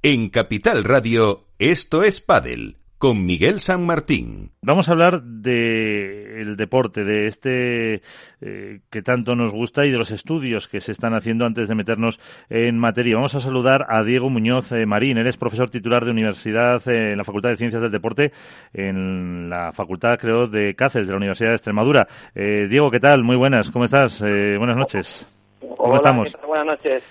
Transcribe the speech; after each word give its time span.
En 0.00 0.30
Capital 0.30 0.84
Radio, 0.84 1.46
esto 1.58 2.04
es 2.04 2.20
Padel, 2.20 2.76
con 2.98 3.26
Miguel 3.26 3.58
San 3.58 3.84
Martín. 3.84 4.52
Vamos 4.62 4.88
a 4.88 4.92
hablar 4.92 5.24
del 5.24 6.54
deporte, 6.56 7.02
de 7.02 7.26
este 7.26 7.94
eh, 8.40 8.78
que 8.90 9.02
tanto 9.02 9.34
nos 9.34 9.50
gusta 9.50 9.86
y 9.86 9.90
de 9.90 9.98
los 9.98 10.12
estudios 10.12 10.68
que 10.68 10.80
se 10.80 10.92
están 10.92 11.14
haciendo 11.14 11.46
antes 11.46 11.66
de 11.66 11.74
meternos 11.74 12.20
en 12.48 12.78
materia. 12.78 13.16
Vamos 13.16 13.34
a 13.34 13.40
saludar 13.40 13.86
a 13.88 14.04
Diego 14.04 14.30
Muñoz 14.30 14.70
eh, 14.70 14.86
Marín. 14.86 15.18
Él 15.18 15.26
es 15.26 15.36
profesor 15.36 15.68
titular 15.68 16.04
de 16.04 16.12
universidad 16.12 16.80
eh, 16.88 17.10
en 17.10 17.18
la 17.18 17.24
Facultad 17.24 17.48
de 17.48 17.56
Ciencias 17.56 17.82
del 17.82 17.90
Deporte, 17.90 18.30
en 18.72 19.50
la 19.50 19.72
Facultad, 19.72 20.16
creo, 20.16 20.46
de 20.46 20.76
Cáceres, 20.76 21.08
de 21.08 21.12
la 21.12 21.18
Universidad 21.18 21.50
de 21.50 21.56
Extremadura. 21.56 22.06
Diego, 22.36 22.88
¿qué 22.92 23.00
tal? 23.00 23.24
Muy 23.24 23.34
buenas. 23.34 23.68
¿Cómo 23.68 23.84
estás? 23.84 24.20
buenas 24.20 24.76
noches. 24.76 25.28
¿Cómo 25.76 25.96
estamos? 25.96 26.38
Buenas 26.46 26.66
noches. 26.66 27.02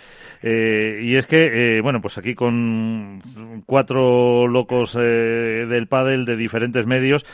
Eh, 0.42 1.00
y 1.04 1.16
es 1.16 1.28
que, 1.28 1.78
eh, 1.78 1.82
bueno, 1.82 2.02
pues 2.02 2.18
aquí 2.18 2.36
con 2.36 3.20
cuatro 3.66 4.48
locos 4.48 4.98
eh, 5.00 5.66
del 5.68 5.88
pádel 5.88 6.26
de 6.26 6.36
diferentes 6.36 6.86
medios, 6.86 7.26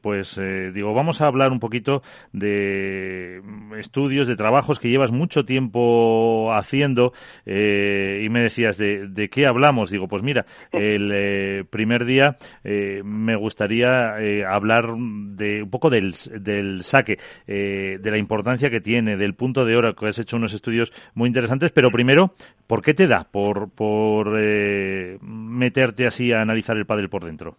pues 0.00 0.40
digo, 0.74 0.94
vamos 0.94 1.20
a 1.20 1.26
hablar 1.26 1.52
un 1.52 1.60
poquito 1.60 2.02
de 2.32 3.40
estudios, 3.78 4.28
de 4.28 4.36
trabajos 4.36 4.80
que 4.80 4.88
llevas 4.88 5.12
mucho 5.12 5.44
tiempo 5.44 6.52
haciendo 6.52 7.12
y 7.46 8.28
me 8.28 8.42
decías, 8.42 8.78
¿de, 8.78 9.08
¿de, 9.08 9.28
qué 9.28 9.46
hablamos? 9.46 9.90
Digo, 9.90 10.08
pues 10.08 10.22
mira, 10.22 10.46
el 10.72 11.66
primer 11.66 12.04
día 12.04 12.36
me 12.64 13.36
gustaría 13.36 14.14
hablar 14.48 14.94
de 14.96 15.62
un 15.62 15.70
poco 15.70 15.90
del, 15.90 16.14
del 16.40 16.82
saque, 16.82 17.18
de 17.46 18.10
la 18.10 18.18
importancia 18.18 18.70
que 18.70 18.80
tiene, 18.80 19.16
del 19.16 19.34
punto 19.34 19.64
de 19.64 19.76
hora, 19.76 19.94
que 19.94 20.06
has 20.06 20.18
hecho 20.18 20.36
unos 20.36 20.54
estudios 20.54 20.92
muy 21.14 21.28
interesantes, 21.28 21.72
pero 21.72 21.81
primero, 21.90 22.30
¿por 22.66 22.82
qué 22.82 22.94
te 22.94 23.06
da 23.06 23.26
por, 23.30 23.70
por 23.74 24.34
eh, 24.38 25.18
meterte 25.22 26.06
así 26.06 26.32
a 26.32 26.40
analizar 26.40 26.76
el 26.76 26.86
pádel 26.86 27.08
por 27.08 27.24
dentro? 27.24 27.56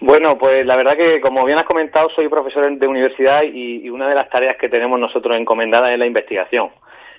Bueno, 0.00 0.36
pues 0.36 0.66
la 0.66 0.76
verdad 0.76 0.96
que, 0.96 1.20
como 1.20 1.44
bien 1.44 1.58
has 1.58 1.64
comentado, 1.64 2.10
soy 2.10 2.28
profesor 2.28 2.70
de 2.76 2.86
universidad 2.86 3.42
y, 3.42 3.88
una 3.88 4.08
de 4.08 4.14
las 4.14 4.28
tareas 4.28 4.56
que 4.56 4.68
tenemos 4.68 4.98
nosotros 4.98 5.36
encomendada 5.36 5.92
es 5.92 5.98
la 5.98 6.06
investigación. 6.06 6.70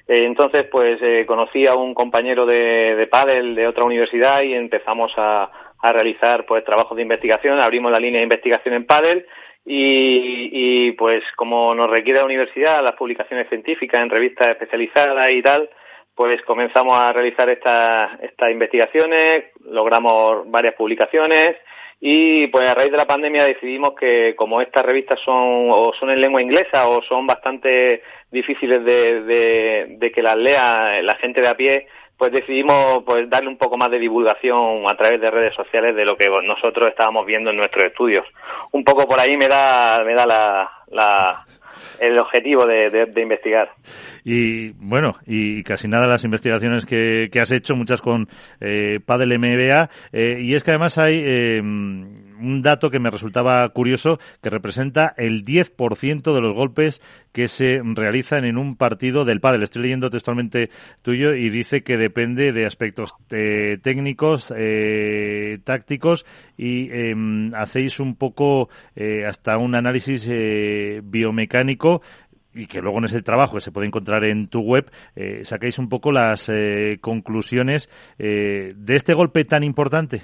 Eh, 0.07 0.25
entonces, 0.25 0.65
pues 0.71 1.01
eh, 1.01 1.25
conocí 1.25 1.65
a 1.65 1.75
un 1.75 1.93
compañero 1.93 2.45
de, 2.45 2.95
de 2.95 3.07
pádel 3.07 3.55
de 3.55 3.67
otra 3.67 3.85
universidad 3.85 4.41
y 4.43 4.53
empezamos 4.53 5.13
a, 5.17 5.49
a 5.81 5.93
realizar 5.93 6.45
pues 6.45 6.63
trabajos 6.63 6.95
de 6.95 7.03
investigación. 7.03 7.59
Abrimos 7.59 7.91
la 7.91 7.99
línea 7.99 8.19
de 8.19 8.23
investigación 8.23 8.75
en 8.75 8.85
pádel 8.85 9.25
y, 9.65 10.49
y, 10.51 10.91
pues 10.91 11.23
como 11.35 11.73
nos 11.73 11.89
requiere 11.89 12.19
la 12.19 12.25
universidad, 12.25 12.83
las 12.83 12.95
publicaciones 12.95 13.49
científicas 13.49 14.01
en 14.01 14.11
revistas 14.11 14.49
especializadas 14.49 15.31
y 15.31 15.41
tal, 15.41 15.69
pues 16.13 16.41
comenzamos 16.43 16.97
a 16.97 17.11
realizar 17.11 17.49
estas 17.49 18.21
estas 18.21 18.51
investigaciones, 18.51 19.45
logramos 19.65 20.49
varias 20.49 20.75
publicaciones 20.75 21.57
y 21.99 22.47
pues 22.47 22.67
a 22.67 22.75
raíz 22.75 22.91
de 22.91 22.97
la 22.97 23.07
pandemia 23.07 23.45
decidimos 23.45 23.95
que 23.95 24.35
como 24.35 24.61
estas 24.61 24.85
revistas 24.85 25.19
son 25.21 25.69
o 25.71 25.93
son 25.99 26.09
en 26.11 26.21
lengua 26.21 26.41
inglesa 26.41 26.87
o 26.87 27.01
son 27.01 27.25
bastante 27.25 28.03
difíciles 28.31 28.83
de, 28.85 29.21
de, 29.21 29.85
de 29.97 30.11
que 30.11 30.21
las 30.21 30.37
lea 30.37 31.01
la 31.01 31.15
gente 31.15 31.41
de 31.41 31.47
a 31.47 31.57
pie, 31.57 31.87
pues 32.17 32.31
decidimos 32.31 33.03
pues 33.05 33.29
darle 33.29 33.49
un 33.49 33.57
poco 33.57 33.77
más 33.77 33.91
de 33.91 33.99
divulgación 33.99 34.87
a 34.87 34.95
través 34.95 35.19
de 35.21 35.31
redes 35.31 35.53
sociales 35.55 35.95
de 35.95 36.05
lo 36.05 36.15
que 36.15 36.29
nosotros 36.43 36.89
estábamos 36.89 37.25
viendo 37.25 37.49
en 37.49 37.57
nuestros 37.57 37.85
estudios. 37.85 38.25
Un 38.71 38.83
poco 38.83 39.07
por 39.07 39.19
ahí 39.19 39.35
me 39.37 39.47
da 39.47 40.03
me 40.03 40.13
da 40.13 40.25
la, 40.25 40.69
la 40.91 41.45
el 41.99 42.17
objetivo 42.19 42.65
de, 42.65 43.09
investigar. 43.17 43.69
Y 44.23 44.71
bueno, 44.71 45.13
y 45.25 45.63
casi 45.63 45.87
nada 45.87 46.07
las 46.07 46.23
investigaciones 46.23 46.85
que, 46.85 47.29
has 47.39 47.51
hecho, 47.51 47.75
muchas 47.75 48.01
con 48.01 48.27
eh, 48.59 48.99
Padel 49.05 49.37
MBA, 49.37 49.89
eh, 50.11 50.39
y 50.41 50.55
es 50.55 50.63
que 50.63 50.71
además 50.71 50.97
hay 50.97 51.21
eh, 51.23 51.61
un 52.39 52.61
dato 52.61 52.89
que 52.89 52.99
me 52.99 53.09
resultaba 53.09 53.67
curioso, 53.69 54.19
que 54.41 54.49
representa 54.49 55.13
el 55.17 55.43
10% 55.43 56.33
de 56.33 56.41
los 56.41 56.53
golpes 56.53 57.01
que 57.31 57.47
se 57.47 57.81
realizan 57.83 58.45
en 58.45 58.57
un 58.57 58.75
partido 58.75 59.25
del 59.25 59.41
pádel. 59.41 59.63
Estoy 59.63 59.83
leyendo 59.83 60.09
textualmente 60.09 60.69
tuyo 61.01 61.33
y 61.33 61.49
dice 61.49 61.83
que 61.83 61.97
depende 61.97 62.51
de 62.51 62.65
aspectos 62.65 63.13
eh, 63.29 63.77
técnicos, 63.81 64.53
eh, 64.55 65.59
tácticos 65.63 66.25
y 66.57 66.89
em, 66.91 67.53
hacéis 67.53 67.99
un 67.99 68.15
poco 68.15 68.69
eh, 68.95 69.25
hasta 69.25 69.57
un 69.57 69.75
análisis 69.75 70.29
biomecánico 71.03 72.01
y 72.53 72.67
que 72.67 72.79
luego 72.79 72.99
en 72.99 73.05
ese 73.05 73.21
trabajo 73.21 73.55
que 73.55 73.61
se 73.61 73.73
puede 73.73 73.87
encontrar 73.87 74.23
en 74.23 74.47
tu 74.47 74.61
web, 74.61 74.89
saquéis 75.43 75.77
un 75.77 75.89
poco 75.89 76.13
las 76.13 76.49
conclusiones 77.01 77.89
de 78.17 78.73
este 78.87 79.13
golpe 79.13 79.43
tan 79.43 79.63
importante. 79.63 80.21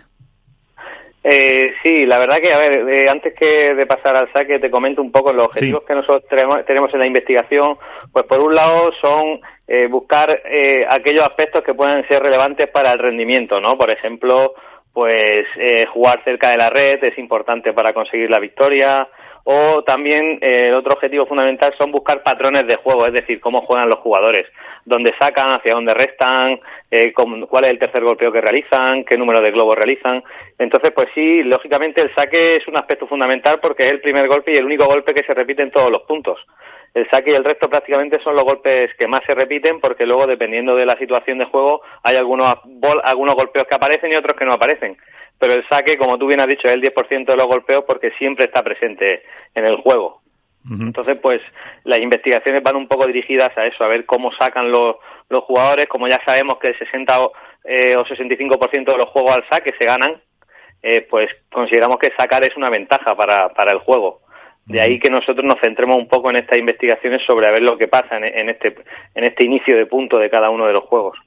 Eh, 1.23 1.73
sí, 1.83 2.05
la 2.05 2.17
verdad 2.17 2.37
que, 2.41 2.51
a 2.51 2.57
ver, 2.57 2.89
eh, 2.89 3.09
antes 3.09 3.33
que 3.35 3.75
de 3.75 3.85
pasar 3.85 4.15
al 4.15 4.31
saque, 4.33 4.59
te 4.59 4.71
comento 4.71 5.01
un 5.01 5.11
poco 5.11 5.31
los 5.31 5.47
objetivos 5.47 5.83
que 5.83 5.93
nosotros 5.93 6.25
tenemos, 6.27 6.93
en 6.93 6.99
la 6.99 7.05
investigación. 7.05 7.77
Pues 8.11 8.25
por 8.25 8.39
un 8.39 8.55
lado 8.55 8.91
son 8.99 9.39
eh, 9.67 9.87
buscar 9.87 10.41
eh, 10.45 10.85
aquellos 10.89 11.23
aspectos 11.23 11.63
que 11.63 11.75
puedan 11.75 12.07
ser 12.07 12.23
relevantes 12.23 12.67
para 12.69 12.91
el 12.91 12.99
rendimiento, 12.99 13.61
¿no? 13.61 13.77
Por 13.77 13.91
ejemplo, 13.91 14.53
pues 14.93 15.45
eh, 15.57 15.85
jugar 15.85 16.23
cerca 16.23 16.49
de 16.49 16.57
la 16.57 16.69
red 16.69 17.03
es 17.03 17.17
importante 17.17 17.71
para 17.71 17.93
conseguir 17.93 18.29
la 18.29 18.39
victoria, 18.39 19.07
o 19.43 19.83
también 19.83 20.39
eh, 20.41 20.71
otro 20.73 20.93
objetivo 20.93 21.25
fundamental 21.25 21.73
son 21.77 21.91
buscar 21.91 22.23
patrones 22.23 22.67
de 22.67 22.75
juego, 22.75 23.05
es 23.05 23.13
decir, 23.13 23.39
cómo 23.39 23.61
juegan 23.61 23.89
los 23.89 23.99
jugadores, 23.99 24.47
dónde 24.85 25.13
sacan, 25.17 25.51
hacia 25.51 25.73
dónde 25.73 25.93
restan, 25.93 26.59
eh, 26.89 27.13
cuál 27.13 27.65
es 27.65 27.71
el 27.71 27.79
tercer 27.79 28.03
golpeo 28.03 28.31
que 28.31 28.41
realizan, 28.41 29.03
qué 29.03 29.17
número 29.17 29.41
de 29.41 29.51
globos 29.51 29.77
realizan. 29.77 30.23
Entonces, 30.57 30.91
pues 30.91 31.09
sí, 31.13 31.43
lógicamente 31.43 32.01
el 32.01 32.13
saque 32.13 32.57
es 32.57 32.67
un 32.67 32.77
aspecto 32.77 33.07
fundamental 33.07 33.59
porque 33.59 33.85
es 33.85 33.91
el 33.91 34.01
primer 34.01 34.27
golpe 34.27 34.53
y 34.53 34.57
el 34.57 34.65
único 34.65 34.85
golpe 34.85 35.13
que 35.13 35.23
se 35.23 35.33
repite 35.33 35.63
en 35.63 35.71
todos 35.71 35.91
los 35.91 36.03
puntos. 36.03 36.39
El 36.93 37.09
saque 37.09 37.31
y 37.31 37.35
el 37.35 37.45
resto 37.45 37.69
prácticamente 37.69 38.19
son 38.19 38.35
los 38.35 38.43
golpes 38.43 38.93
que 38.95 39.07
más 39.07 39.23
se 39.25 39.33
repiten 39.33 39.79
porque 39.79 40.05
luego, 40.05 40.27
dependiendo 40.27 40.75
de 40.75 40.85
la 40.85 40.97
situación 40.97 41.37
de 41.37 41.45
juego, 41.45 41.81
hay 42.03 42.17
algunos, 42.17 42.57
algunos 43.03 43.35
golpeos 43.35 43.65
que 43.65 43.75
aparecen 43.75 44.11
y 44.11 44.15
otros 44.15 44.35
que 44.35 44.45
no 44.45 44.53
aparecen 44.53 44.97
pero 45.41 45.53
el 45.53 45.67
saque, 45.67 45.97
como 45.97 46.19
tú 46.19 46.27
bien 46.27 46.39
has 46.39 46.47
dicho, 46.47 46.67
es 46.67 46.75
el 46.75 46.81
10% 46.83 47.25
de 47.25 47.35
los 47.35 47.47
golpeos 47.47 47.83
porque 47.85 48.11
siempre 48.11 48.45
está 48.45 48.61
presente 48.63 49.23
en 49.55 49.65
el 49.65 49.77
juego. 49.77 50.21
Entonces, 50.69 51.17
pues 51.17 51.41
las 51.85 51.99
investigaciones 51.99 52.61
van 52.61 52.75
un 52.75 52.87
poco 52.87 53.07
dirigidas 53.07 53.57
a 53.57 53.65
eso, 53.65 53.83
a 53.83 53.87
ver 53.87 54.05
cómo 54.05 54.31
sacan 54.31 54.71
los, 54.71 54.97
los 55.27 55.43
jugadores. 55.45 55.89
Como 55.89 56.07
ya 56.07 56.23
sabemos 56.23 56.59
que 56.59 56.67
el 56.67 56.77
60 56.77 57.19
o, 57.19 57.31
eh, 57.63 57.95
o 57.95 58.05
65% 58.05 58.85
de 58.85 58.97
los 58.97 59.09
juegos 59.09 59.31
al 59.33 59.49
saque 59.49 59.73
se 59.79 59.85
ganan, 59.85 60.21
eh, 60.83 61.07
pues 61.09 61.31
consideramos 61.51 61.97
que 61.97 62.11
sacar 62.11 62.43
es 62.43 62.55
una 62.55 62.69
ventaja 62.69 63.15
para, 63.15 63.49
para 63.49 63.71
el 63.71 63.79
juego. 63.79 64.19
De 64.67 64.79
ahí 64.79 64.99
que 64.99 65.09
nosotros 65.09 65.43
nos 65.43 65.59
centremos 65.59 65.97
un 65.97 66.07
poco 66.07 66.29
en 66.29 66.35
estas 66.35 66.59
investigaciones 66.59 67.23
sobre 67.25 67.47
a 67.47 67.51
ver 67.51 67.63
lo 67.63 67.79
que 67.79 67.87
pasa 67.87 68.17
en, 68.17 68.25
en 68.25 68.49
este, 68.49 68.75
en 69.15 69.23
este 69.23 69.43
inicio 69.43 69.75
de 69.75 69.87
punto 69.87 70.19
de 70.19 70.29
cada 70.29 70.51
uno 70.51 70.67
de 70.67 70.73
los 70.73 70.83
juegos. 70.83 71.17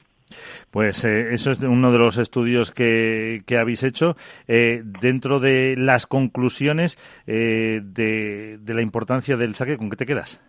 Pues 0.71 1.05
eh, 1.05 1.33
eso 1.33 1.51
es 1.51 1.61
uno 1.61 1.93
de 1.93 1.99
los 1.99 2.19
estudios 2.19 2.71
que, 2.71 3.43
que 3.47 3.59
habéis 3.59 3.83
hecho. 3.83 4.17
Eh, 4.47 4.83
dentro 5.01 5.41
de 5.41 5.77
las 5.77 6.07
conclusiones 6.07 6.99
eh, 7.27 7.81
de, 7.83 8.59
de, 8.61 8.75
la 8.75 8.83
importancia 8.83 9.37
del 9.37 9.55
saque, 9.55 9.77
¿con 9.77 9.91
qué 9.91 9.97
te 9.97 10.07
quedas? 10.07 10.41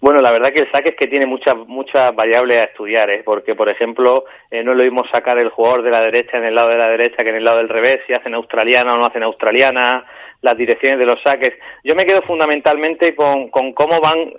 Bueno, 0.00 0.20
la 0.20 0.30
verdad 0.30 0.52
que 0.52 0.60
el 0.60 0.70
saque 0.70 0.90
es 0.90 0.96
que 0.96 1.08
tiene 1.08 1.26
muchas 1.26 1.56
muchas 1.56 2.14
variables 2.14 2.58
a 2.58 2.64
estudiar, 2.64 3.10
¿eh? 3.10 3.22
porque 3.24 3.54
por 3.54 3.68
ejemplo 3.68 4.24
no 4.50 4.72
es 4.72 4.76
lo 4.76 4.84
mismo 4.84 5.06
sacar 5.06 5.38
el 5.38 5.48
jugador 5.48 5.82
de 5.82 5.90
la 5.90 6.02
derecha 6.02 6.36
en 6.36 6.44
el 6.44 6.54
lado 6.54 6.68
de 6.68 6.78
la 6.78 6.90
derecha 6.90 7.24
que 7.24 7.30
en 7.30 7.36
el 7.36 7.44
lado 7.44 7.58
del 7.58 7.70
revés, 7.70 8.02
si 8.06 8.12
hacen 8.12 8.34
australiana 8.34 8.94
o 8.94 8.98
no 8.98 9.06
hacen 9.06 9.22
australiana, 9.22 10.04
las 10.42 10.56
direcciones 10.56 10.98
de 10.98 11.06
los 11.06 11.20
saques. 11.22 11.54
Yo 11.82 11.94
me 11.94 12.04
quedo 12.04 12.22
fundamentalmente 12.22 13.14
con, 13.14 13.48
con 13.48 13.72
cómo 13.72 14.00
van 14.00 14.32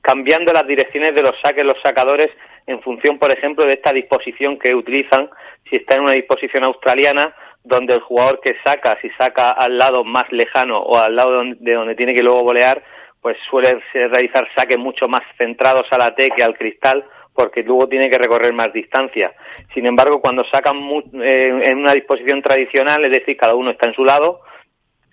cambiando 0.00 0.52
las 0.52 0.66
direcciones 0.66 1.14
de 1.14 1.22
los 1.22 1.38
saques 1.40 1.64
los 1.64 1.80
sacadores 1.82 2.30
en 2.66 2.80
función, 2.80 3.18
por 3.18 3.30
ejemplo, 3.30 3.66
de 3.66 3.74
esta 3.74 3.92
disposición 3.92 4.58
que 4.58 4.74
utilizan, 4.74 5.28
si 5.68 5.76
está 5.76 5.96
en 5.96 6.02
una 6.02 6.12
disposición 6.12 6.64
australiana, 6.64 7.34
donde 7.62 7.94
el 7.94 8.00
jugador 8.00 8.40
que 8.40 8.56
saca, 8.62 8.98
si 9.00 9.10
saca 9.10 9.50
al 9.50 9.78
lado 9.78 10.04
más 10.04 10.30
lejano 10.30 10.78
o 10.80 10.98
al 10.98 11.16
lado 11.16 11.42
de 11.44 11.72
donde 11.72 11.94
tiene 11.94 12.14
que 12.14 12.22
luego 12.22 12.42
volear, 12.42 12.82
pues 13.24 13.38
suele 13.48 13.80
realizar 13.94 14.46
saques 14.54 14.78
mucho 14.78 15.08
más 15.08 15.22
centrados 15.38 15.90
a 15.90 15.96
la 15.96 16.14
T 16.14 16.28
que 16.36 16.44
al 16.44 16.58
cristal, 16.58 17.06
porque 17.32 17.62
luego 17.62 17.88
tiene 17.88 18.10
que 18.10 18.18
recorrer 18.18 18.52
más 18.52 18.70
distancia. 18.70 19.32
Sin 19.72 19.86
embargo, 19.86 20.20
cuando 20.20 20.44
sacan 20.44 20.76
eh, 21.22 21.70
en 21.70 21.78
una 21.78 21.94
disposición 21.94 22.42
tradicional, 22.42 23.02
es 23.02 23.10
decir, 23.10 23.38
cada 23.38 23.54
uno 23.54 23.70
está 23.70 23.88
en 23.88 23.94
su 23.94 24.04
lado, 24.04 24.42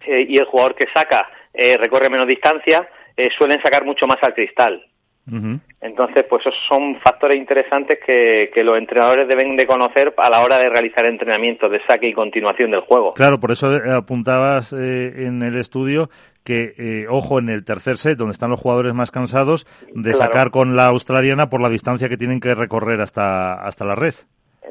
eh, 0.05 0.25
y 0.27 0.37
el 0.37 0.43
jugador 0.43 0.75
que 0.75 0.87
saca 0.87 1.29
eh, 1.53 1.77
recorre 1.77 2.09
menos 2.09 2.27
distancia, 2.27 2.85
suelen 3.37 3.61
sacar 3.61 3.85
mucho 3.85 4.07
más 4.07 4.21
al 4.23 4.33
cristal. 4.33 4.83
Entonces, 5.81 6.25
pues 6.29 6.41
esos 6.41 6.55
son 6.67 6.99
factores 6.99 7.37
interesantes 7.37 7.99
que, 8.05 8.49
los 8.63 8.77
entrenadores 8.77 9.27
deben 9.27 9.55
de 9.55 9.65
conocer 9.65 10.13
a 10.17 10.29
la 10.29 10.41
hora 10.41 10.57
de 10.57 10.69
realizar 10.69 11.05
entrenamientos 11.05 11.71
de 11.71 11.81
saque 11.87 12.07
y 12.07 12.13
continuación 12.13 12.71
del 12.71 12.81
juego. 12.81 13.13
Claro, 13.13 13.39
por 13.39 13.51
eso 13.51 13.75
eh, 13.75 13.91
apuntabas 13.91 14.73
eh, 14.73 15.25
en 15.25 15.41
el 15.41 15.57
estudio 15.57 16.09
que, 16.43 16.73
eh, 16.77 17.05
ojo, 17.09 17.39
en 17.39 17.49
el 17.49 17.63
tercer 17.63 17.97
set, 17.97 18.17
donde 18.17 18.33
están 18.33 18.49
los 18.49 18.59
jugadores 18.59 18.93
más 18.93 19.11
cansados, 19.11 19.65
de 19.93 20.13
sacar 20.13 20.51
con 20.51 20.75
la 20.75 20.88
australiana 20.88 21.49
por 21.49 21.61
la 21.61 21.69
distancia 21.69 22.09
que 22.09 22.17
tienen 22.17 22.39
que 22.39 22.55
recorrer 22.55 23.01
hasta, 23.01 23.53
hasta 23.53 23.85
la 23.85 23.95
red. 23.95 24.15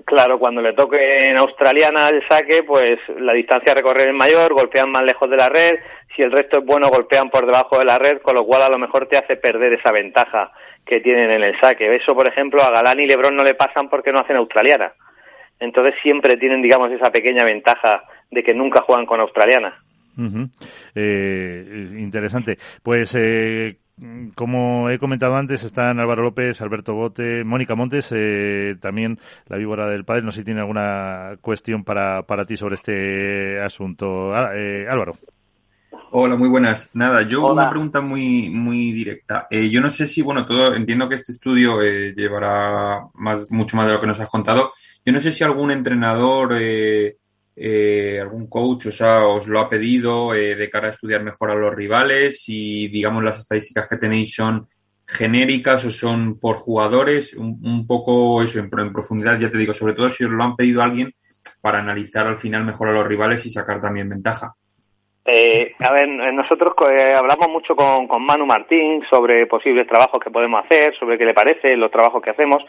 Claro, 0.05 0.39
cuando 0.39 0.63
le 0.63 0.73
toque 0.73 1.29
en 1.29 1.37
australiana 1.37 2.09
el 2.09 2.27
saque, 2.27 2.63
pues 2.63 2.99
la 3.19 3.33
distancia 3.33 3.73
a 3.73 3.75
recorrer 3.75 4.09
es 4.09 4.15
mayor, 4.15 4.55
golpean 4.55 4.91
más 4.91 5.05
lejos 5.05 5.29
de 5.29 5.37
la 5.37 5.49
red, 5.49 5.79
si 6.15 6.23
el 6.23 6.33
resto 6.33 6.59
es 6.59 6.65
bueno, 6.65 6.89
golpean 6.89 7.29
por 7.29 7.45
debajo 7.45 7.79
de 7.79 7.85
la 7.85 7.99
red, 7.99 8.21
con 8.23 8.35
lo 8.35 8.45
cual 8.45 8.63
a 8.63 8.69
lo 8.69 8.79
mejor 8.79 9.07
te 9.07 9.19
hace 9.19 9.37
perder 9.37 9.73
esa 9.75 9.93
ventaja 9.93 10.53
que 10.87 11.01
tienen 11.01 11.31
en 11.31 11.43
el 11.43 11.59
saque. 11.61 11.95
Eso, 11.95 12.15
por 12.15 12.27
ejemplo, 12.27 12.63
a 12.63 12.71
Galán 12.71 13.01
y 13.01 13.07
Lebron 13.07 13.37
no 13.37 13.45
le 13.45 13.55
pasan 13.55 13.89
porque 13.89 14.13
no 14.13 14.21
hacen 14.21 14.37
australiana. 14.37 14.93
Entonces 15.59 15.95
siempre 16.03 16.37
tienen, 16.37 16.63
digamos, 16.63 16.91
esa 16.91 17.11
pequeña 17.11 17.45
ventaja 17.45 18.05
de 18.31 18.43
que 18.43 18.55
nunca 18.55 18.83
juegan 18.83 19.07
con 19.07 19.21
australiana. 19.21 19.83
Eh, 20.95 21.97
interesante. 21.99 22.59
Pues 22.83 23.15
eh, 23.17 23.79
como 24.35 24.91
he 24.91 24.99
comentado 24.99 25.37
antes, 25.37 25.63
están 25.63 26.01
Álvaro 26.01 26.23
López, 26.23 26.61
Alberto 26.61 26.95
Bote, 26.95 27.45
Mónica 27.45 27.75
Montes, 27.75 28.13
eh, 28.15 28.77
también 28.81 29.19
la 29.47 29.57
víbora 29.57 29.89
del 29.89 30.05
padre. 30.05 30.23
No 30.23 30.31
sé 30.31 30.41
si 30.41 30.45
tiene 30.45 30.61
alguna 30.61 31.37
cuestión 31.41 31.85
para, 31.85 32.23
para 32.23 32.45
ti 32.45 32.57
sobre 32.57 32.77
este 32.77 33.61
asunto. 33.61 34.35
Ah, 34.35 34.51
Álvaro. 34.89 35.17
Hola, 36.13 36.37
muy 36.37 36.49
buenas. 36.49 36.91
Nada, 36.93 37.23
yo 37.23 37.53
una 37.53 37.71
pregunta 37.71 38.01
muy 38.01 38.51
muy 38.51 38.91
directa. 38.91 39.47
yo 39.51 39.81
no 39.81 39.91
sé 39.91 40.09
si, 40.09 40.23
bueno, 40.23 40.45
todo 40.45 40.75
entiendo 40.75 41.09
que 41.09 41.17
este 41.17 41.33
estudio 41.33 41.81
llevará 41.81 43.07
más 43.15 43.49
mucho 43.51 43.77
más 43.77 43.87
de 43.87 43.93
lo 43.93 44.01
que 44.01 44.09
nos 44.09 44.21
has 44.21 44.29
contado. 44.29 44.73
Yo 45.05 45.13
no 45.13 45.21
sé 45.21 45.31
si 45.31 45.45
algún 45.45 45.71
entrenador 45.71 46.55
eh, 47.63 48.15
eh, 48.17 48.19
algún 48.19 48.49
coach 48.49 48.87
o 48.87 48.93
sea, 48.93 49.27
os 49.27 49.47
lo 49.47 49.61
ha 49.61 49.69
pedido 49.69 50.33
eh, 50.33 50.55
de 50.55 50.71
cara 50.71 50.89
a 50.89 50.93
estudiar 50.93 51.23
mejor 51.23 51.51
a 51.51 51.55
los 51.55 51.75
rivales 51.75 52.45
y 52.49 52.89
digamos 52.89 53.23
las 53.23 53.39
estadísticas 53.39 53.87
que 53.87 53.99
tenéis 53.99 54.35
son 54.35 54.67
genéricas 55.07 55.85
o 55.85 55.91
son 55.91 56.41
por 56.41 56.57
jugadores, 56.57 57.35
un, 57.35 57.87
poco 57.87 58.43
eso 58.43 58.61
en, 58.61 58.71
profundidad, 58.71 59.39
ya 59.39 59.51
te 59.51 59.59
digo, 59.59 59.75
sobre 59.75 59.93
todo 59.93 60.09
si 60.09 60.25
os 60.25 60.31
lo 60.31 60.43
han 60.43 60.57
pedido 60.57 60.83
alguien 60.83 61.13
para 61.61 61.81
analizar 61.81 62.27
al 62.27 62.39
final 62.39 62.65
mejor 62.65 62.89
a 62.89 62.93
los 62.93 63.07
rivales 63.07 63.45
y 63.45 63.51
sacar 63.51 63.81
también 63.81 64.09
ventaja. 64.09 64.55
Eh, 65.27 65.75
a 65.81 65.93
ver, 65.93 66.09
nosotros 66.09 66.73
hablamos 66.79 67.51
mucho 67.51 67.77
con, 67.77 68.09
con 68.09 68.25
Manu 68.25 68.47
Martín 68.47 69.03
sobre 69.11 69.47
posibles 69.47 69.87
trabajos 69.87 70.21
que 70.23 70.31
podemos 70.31 70.65
hacer, 70.65 70.97
sobre 70.97 71.19
qué 71.19 71.27
le 71.27 71.35
parece 71.35 71.77
los 71.77 71.91
trabajos 71.91 72.23
que 72.23 72.31
hacemos 72.31 72.65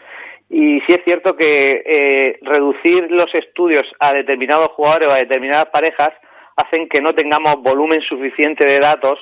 y 0.48 0.80
sí 0.80 0.92
es 0.92 1.04
cierto 1.04 1.36
que 1.36 1.82
eh, 1.84 2.38
reducir 2.42 3.10
los 3.10 3.34
estudios 3.34 3.86
a 3.98 4.12
determinados 4.12 4.72
jugadores 4.72 5.08
o 5.08 5.12
a 5.12 5.18
determinadas 5.18 5.68
parejas 5.68 6.12
hacen 6.56 6.88
que 6.88 7.00
no 7.00 7.14
tengamos 7.14 7.62
volumen 7.62 8.02
suficiente 8.02 8.64
de 8.64 8.78
datos 8.78 9.18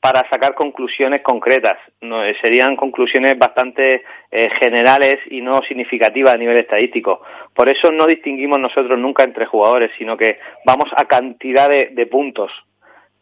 para 0.00 0.28
sacar 0.28 0.54
conclusiones 0.54 1.22
concretas. 1.22 1.78
No, 2.02 2.22
eh, 2.22 2.36
serían 2.42 2.76
conclusiones 2.76 3.38
bastante 3.38 4.02
eh, 4.30 4.50
generales 4.60 5.20
y 5.30 5.40
no 5.40 5.62
significativas 5.62 6.34
a 6.34 6.36
nivel 6.36 6.58
estadístico. 6.58 7.22
Por 7.54 7.70
eso 7.70 7.90
no 7.90 8.06
distinguimos 8.06 8.60
nosotros 8.60 8.98
nunca 8.98 9.24
entre 9.24 9.46
jugadores, 9.46 9.90
sino 9.96 10.18
que 10.18 10.38
vamos 10.66 10.90
a 10.94 11.06
cantidad 11.06 11.70
de 11.70 12.06
puntos 12.06 12.52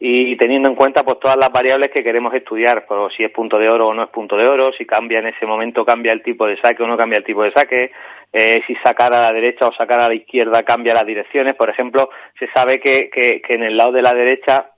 y 0.05 0.35
teniendo 0.35 0.67
en 0.67 0.75
cuenta 0.75 1.05
pues 1.05 1.17
todas 1.21 1.37
las 1.37 1.49
variables 1.49 1.89
que 1.89 2.03
queremos 2.03 2.33
estudiar, 2.33 2.85
pues, 2.85 3.13
si 3.15 3.23
es 3.23 3.31
punto 3.31 3.57
de 3.57 3.69
oro 3.69 3.87
o 3.87 3.93
no 3.93 4.03
es 4.03 4.09
punto 4.09 4.35
de 4.35 4.45
oro, 4.45 4.73
si 4.73 4.85
cambia 4.85 5.19
en 5.19 5.27
ese 5.27 5.45
momento, 5.45 5.85
cambia 5.85 6.11
el 6.11 6.21
tipo 6.21 6.45
de 6.45 6.57
saque 6.57 6.83
o 6.83 6.87
no 6.87 6.97
cambia 6.97 7.19
el 7.19 7.23
tipo 7.23 7.41
de 7.41 7.53
saque, 7.53 7.89
eh, 8.33 8.61
si 8.67 8.75
sacar 8.83 9.13
a 9.13 9.21
la 9.21 9.31
derecha 9.31 9.65
o 9.65 9.73
sacar 9.73 10.01
a 10.01 10.09
la 10.09 10.13
izquierda 10.13 10.63
cambia 10.63 10.93
las 10.93 11.05
direcciones. 11.05 11.55
Por 11.55 11.69
ejemplo, 11.69 12.09
se 12.37 12.47
sabe 12.47 12.81
que, 12.81 13.09
que, 13.13 13.41
en 13.47 13.63
el 13.63 13.77
lado 13.77 13.93
de 13.93 14.01
la 14.01 14.13
derecha 14.13 14.71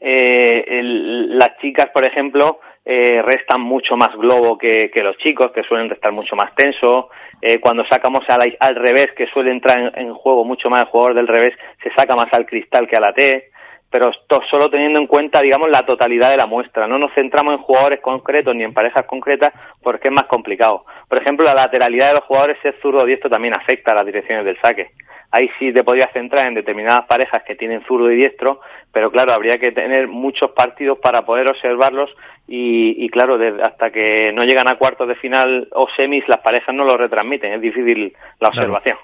eh, 0.00 0.80
las 0.82 1.58
chicas, 1.58 1.90
por 1.90 2.04
ejemplo, 2.04 2.58
eh, 2.84 3.22
restan 3.22 3.60
mucho 3.60 3.96
más 3.96 4.16
globo 4.16 4.58
que, 4.58 4.90
los 4.96 5.16
chicos, 5.18 5.52
que 5.52 5.62
suelen 5.62 5.88
restar 5.88 6.10
mucho 6.10 6.34
más 6.34 6.52
tenso. 6.56 7.10
Eh, 7.40 7.60
cuando 7.60 7.86
sacamos 7.86 8.24
al 8.28 8.74
revés, 8.74 9.12
que 9.12 9.28
suele 9.28 9.52
entrar 9.52 9.78
en, 9.78 10.06
en, 10.06 10.14
juego 10.14 10.44
mucho 10.44 10.68
más 10.68 10.80
el 10.80 10.88
jugador 10.88 11.14
del 11.14 11.28
revés, 11.28 11.54
se 11.80 11.92
saca 11.94 12.16
más 12.16 12.32
al 12.32 12.44
cristal 12.44 12.88
que 12.88 12.96
a 12.96 13.00
la 13.00 13.12
T 13.12 13.51
pero 13.92 14.08
esto 14.08 14.40
solo 14.50 14.70
teniendo 14.70 14.98
en 14.98 15.06
cuenta, 15.06 15.42
digamos, 15.42 15.68
la 15.68 15.84
totalidad 15.84 16.30
de 16.30 16.38
la 16.38 16.46
muestra. 16.46 16.88
No 16.88 16.98
nos 16.98 17.12
centramos 17.12 17.54
en 17.54 17.60
jugadores 17.60 18.00
concretos 18.00 18.56
ni 18.56 18.64
en 18.64 18.72
parejas 18.72 19.04
concretas 19.04 19.52
porque 19.82 20.08
es 20.08 20.14
más 20.14 20.26
complicado. 20.26 20.86
Por 21.08 21.18
ejemplo, 21.18 21.44
la 21.44 21.54
lateralidad 21.54 22.08
de 22.08 22.14
los 22.14 22.24
jugadores, 22.24 22.56
ser 22.62 22.74
zurdo 22.80 23.04
diestro, 23.04 23.28
también 23.28 23.54
afecta 23.54 23.92
a 23.92 23.96
las 23.96 24.06
direcciones 24.06 24.46
del 24.46 24.58
saque. 24.62 24.92
Ahí 25.30 25.50
sí 25.58 25.74
te 25.74 25.84
podrías 25.84 26.10
centrar 26.12 26.46
en 26.46 26.54
determinadas 26.54 27.04
parejas 27.04 27.42
que 27.46 27.54
tienen 27.54 27.84
zurdo 27.84 28.10
y 28.10 28.16
diestro, 28.16 28.60
pero 28.92 29.10
claro, 29.10 29.34
habría 29.34 29.58
que 29.58 29.72
tener 29.72 30.08
muchos 30.08 30.52
partidos 30.52 30.98
para 30.98 31.26
poder 31.26 31.48
observarlos 31.48 32.10
y, 32.48 33.08
claro, 33.10 33.38
hasta 33.62 33.90
que 33.90 34.32
no 34.32 34.44
llegan 34.44 34.68
a 34.68 34.76
cuartos 34.76 35.06
de 35.06 35.14
final 35.16 35.68
o 35.72 35.86
semis, 35.96 36.26
las 36.28 36.40
parejas 36.40 36.74
no 36.74 36.84
lo 36.84 36.96
retransmiten. 36.96 37.52
Es 37.52 37.60
difícil 37.60 38.14
la 38.40 38.48
observación. 38.48 38.96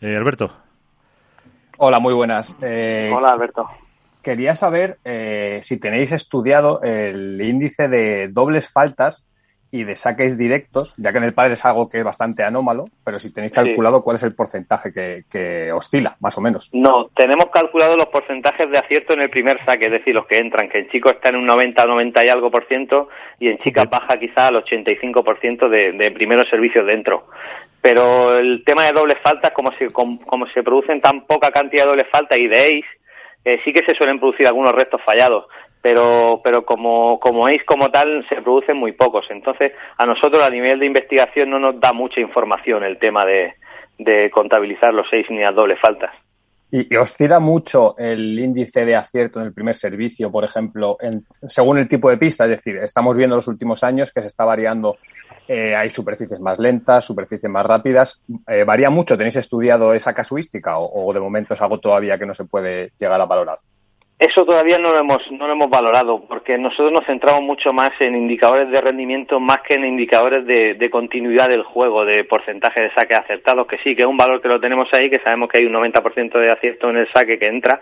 Eh, 0.00 0.16
Alberto. 0.16 0.50
Hola, 1.78 1.98
muy 1.98 2.14
buenas. 2.14 2.56
Eh, 2.62 3.10
Hola, 3.14 3.32
Alberto 3.32 3.68
quería 4.26 4.56
saber 4.56 4.96
eh, 5.04 5.60
si 5.62 5.78
tenéis 5.78 6.10
estudiado 6.10 6.82
el 6.82 7.40
índice 7.40 7.86
de 7.86 8.26
dobles 8.26 8.68
faltas 8.68 9.24
y 9.70 9.84
de 9.84 9.94
saques 9.94 10.36
directos, 10.36 10.94
ya 10.96 11.12
que 11.12 11.18
en 11.18 11.24
el 11.24 11.32
padre 11.32 11.52
es 11.52 11.64
algo 11.64 11.88
que 11.88 11.98
es 11.98 12.04
bastante 12.04 12.42
anómalo, 12.42 12.86
pero 13.04 13.20
si 13.20 13.32
tenéis 13.32 13.52
calculado 13.52 14.02
cuál 14.02 14.16
es 14.16 14.24
el 14.24 14.34
porcentaje 14.34 14.90
que, 14.92 15.70
oscila, 15.70 16.16
más 16.18 16.36
o 16.38 16.40
menos. 16.40 16.70
No, 16.72 17.06
tenemos 17.14 17.50
calculado 17.52 17.96
los 17.96 18.08
porcentajes 18.08 18.68
de 18.68 18.78
acierto 18.78 19.12
en 19.12 19.20
el 19.20 19.30
primer 19.30 19.64
saque, 19.64 19.86
es 19.86 19.92
decir, 19.92 20.12
los 20.12 20.26
que 20.26 20.40
entran, 20.40 20.68
que 20.70 20.80
en 20.80 20.88
chicos 20.88 21.12
está 21.12 21.28
en 21.28 21.36
un 21.36 21.46
90, 21.46 21.86
90 21.86 22.24
y 22.24 22.28
algo 22.28 22.50
por 22.50 22.66
ciento, 22.66 23.08
y 23.38 23.46
en 23.46 23.58
chicas 23.58 23.88
baja 23.88 24.18
quizá 24.18 24.48
al 24.48 24.56
85 24.56 25.22
por 25.22 25.38
ciento 25.38 25.68
de, 25.68 25.92
de 25.92 26.10
primeros 26.10 26.48
servicios 26.48 26.84
dentro. 26.84 27.28
Pero 27.80 28.36
el 28.36 28.64
tema 28.64 28.86
de 28.86 28.92
dobles 28.92 29.18
faltas, 29.22 29.52
como 29.52 29.70
se, 29.74 29.92
como, 29.92 30.20
como 30.26 30.48
se 30.48 30.64
producen 30.64 31.00
tan 31.00 31.26
poca 31.26 31.52
cantidad 31.52 31.84
de 31.84 31.90
dobles 31.90 32.08
faltas 32.10 32.38
y 32.38 32.48
de 32.48 32.80
ace, 32.80 33.05
eh, 33.46 33.60
sí 33.64 33.72
que 33.72 33.84
se 33.84 33.94
suelen 33.94 34.18
producir 34.18 34.44
algunos 34.44 34.74
restos 34.74 35.00
fallados, 35.02 35.46
pero, 35.80 36.40
pero 36.42 36.66
como, 36.66 37.20
como 37.20 37.48
es 37.48 37.62
como 37.62 37.92
tal, 37.92 38.26
se 38.28 38.42
producen 38.42 38.76
muy 38.76 38.90
pocos. 38.90 39.24
Entonces, 39.30 39.72
a 39.96 40.04
nosotros 40.04 40.42
a 40.42 40.50
nivel 40.50 40.80
de 40.80 40.86
investigación 40.86 41.50
no 41.50 41.60
nos 41.60 41.78
da 41.78 41.92
mucha 41.92 42.20
información 42.20 42.82
el 42.82 42.98
tema 42.98 43.24
de, 43.24 43.54
de 43.98 44.30
contabilizar 44.30 44.92
los 44.92 45.08
seis 45.08 45.30
ni 45.30 45.38
las 45.38 45.54
dobles 45.54 45.78
faltas. 45.78 46.10
¿Y, 46.78 46.94
oscila 46.96 47.40
mucho 47.40 47.96
el 47.96 48.38
índice 48.38 48.84
de 48.84 48.96
acierto 48.96 49.40
en 49.40 49.46
el 49.46 49.54
primer 49.54 49.74
servicio, 49.74 50.30
por 50.30 50.44
ejemplo, 50.44 50.98
en, 51.00 51.24
según 51.48 51.78
el 51.78 51.88
tipo 51.88 52.10
de 52.10 52.18
pista? 52.18 52.44
Es 52.44 52.50
decir, 52.50 52.76
estamos 52.76 53.16
viendo 53.16 53.34
en 53.34 53.38
los 53.38 53.48
últimos 53.48 53.82
años 53.82 54.12
que 54.12 54.20
se 54.20 54.26
está 54.26 54.44
variando 54.44 54.96
eh, 55.48 55.74
hay 55.74 55.88
superficies 55.88 56.40
más 56.40 56.58
lentas, 56.58 57.04
superficies 57.04 57.50
más 57.50 57.64
rápidas. 57.64 58.20
Eh, 58.46 58.64
¿Varía 58.64 58.90
mucho? 58.90 59.16
¿Tenéis 59.16 59.36
estudiado 59.36 59.94
esa 59.94 60.12
casuística 60.12 60.78
o, 60.78 61.12
de 61.14 61.20
momento 61.20 61.54
es 61.54 61.62
algo 61.62 61.80
todavía 61.80 62.18
que 62.18 62.26
no 62.26 62.34
se 62.34 62.44
puede 62.44 62.92
llegar 62.98 63.20
a 63.20 63.26
valorar? 63.26 63.58
Eso 64.18 64.46
todavía 64.46 64.78
no 64.78 64.92
lo 64.92 64.98
hemos 64.98 65.30
no 65.30 65.46
lo 65.46 65.52
hemos 65.52 65.68
valorado 65.68 66.24
porque 66.26 66.56
nosotros 66.56 66.90
nos 66.90 67.04
centramos 67.04 67.42
mucho 67.42 67.74
más 67.74 67.92
en 68.00 68.16
indicadores 68.16 68.70
de 68.70 68.80
rendimiento 68.80 69.40
más 69.40 69.60
que 69.60 69.74
en 69.74 69.84
indicadores 69.84 70.46
de, 70.46 70.88
continuidad 70.90 71.50
del 71.50 71.64
juego, 71.64 72.06
de 72.06 72.24
porcentaje 72.24 72.80
de 72.80 72.94
saques 72.94 73.18
acertados, 73.18 73.66
que 73.66 73.76
sí, 73.78 73.94
que 73.94 74.02
es 74.02 74.08
un 74.08 74.16
valor 74.16 74.40
que 74.40 74.48
lo 74.48 74.58
tenemos 74.58 74.88
ahí, 74.94 75.10
que 75.10 75.18
sabemos 75.18 75.50
que 75.50 75.60
hay 75.60 75.66
un 75.66 75.74
90% 75.74 76.38
de 76.38 76.50
acierto 76.50 76.88
en 76.88 76.96
el 76.96 77.12
saque 77.12 77.38
que 77.38 77.46
entra, 77.46 77.78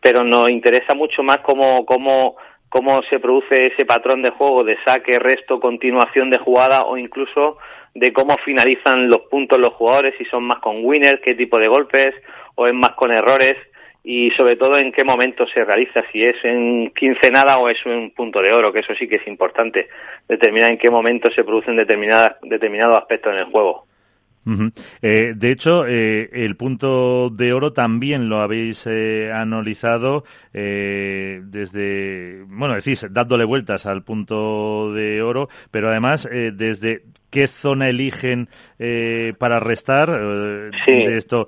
pero 0.00 0.24
nos 0.24 0.48
interesa 0.48 0.94
mucho 0.94 1.22
más 1.22 1.40
cómo, 1.40 1.84
cómo 1.84 2.36
cómo 2.70 3.02
se 3.04 3.20
produce 3.20 3.66
ese 3.66 3.84
patrón 3.84 4.22
de 4.22 4.30
juego 4.30 4.64
de 4.64 4.76
saque, 4.84 5.20
resto, 5.20 5.60
continuación 5.60 6.30
de 6.30 6.38
jugada 6.38 6.84
o 6.84 6.96
incluso 6.96 7.58
de 7.94 8.12
cómo 8.12 8.36
finalizan 8.38 9.08
los 9.08 9.20
puntos 9.30 9.60
los 9.60 9.74
jugadores, 9.74 10.14
si 10.18 10.24
son 10.24 10.42
más 10.44 10.58
con 10.58 10.84
winners, 10.84 11.20
qué 11.22 11.34
tipo 11.34 11.58
de 11.58 11.68
golpes 11.68 12.14
o 12.56 12.66
es 12.66 12.74
más 12.74 12.94
con 12.96 13.12
errores 13.12 13.56
y 14.04 14.30
sobre 14.32 14.56
todo 14.56 14.76
en 14.76 14.92
qué 14.92 15.02
momento 15.02 15.46
se 15.46 15.64
realiza, 15.64 16.02
si 16.12 16.22
es 16.22 16.36
en 16.44 16.90
quincenada 16.90 17.58
o 17.58 17.70
es 17.70 17.84
un 17.86 18.10
punto 18.10 18.42
de 18.42 18.52
oro, 18.52 18.70
que 18.70 18.80
eso 18.80 18.94
sí 18.94 19.08
que 19.08 19.16
es 19.16 19.26
importante, 19.26 19.88
determinar 20.28 20.70
en 20.70 20.78
qué 20.78 20.90
momento 20.90 21.30
se 21.30 21.42
producen 21.42 21.76
determinadas, 21.76 22.36
determinados 22.42 22.98
aspectos 22.98 23.32
en 23.32 23.38
el 23.38 23.46
juego. 23.46 23.86
Eh, 25.00 25.32
de 25.34 25.50
hecho, 25.50 25.86
eh, 25.86 26.28
el 26.32 26.56
punto 26.56 27.30
de 27.30 27.52
oro 27.52 27.72
también 27.72 28.28
lo 28.28 28.40
habéis 28.42 28.86
eh, 28.86 29.32
analizado 29.32 30.24
desde, 30.52 32.42
bueno, 32.46 32.74
decís, 32.74 33.06
dándole 33.10 33.44
vueltas 33.44 33.86
al 33.86 34.02
punto 34.02 34.92
de 34.92 35.22
oro, 35.22 35.48
pero 35.70 35.88
además 35.88 36.28
desde 36.30 37.02
qué 37.34 37.48
zona 37.48 37.88
eligen 37.88 38.48
para 39.38 39.58
restar 39.58 40.08
de 40.08 41.16
esto, 41.16 41.46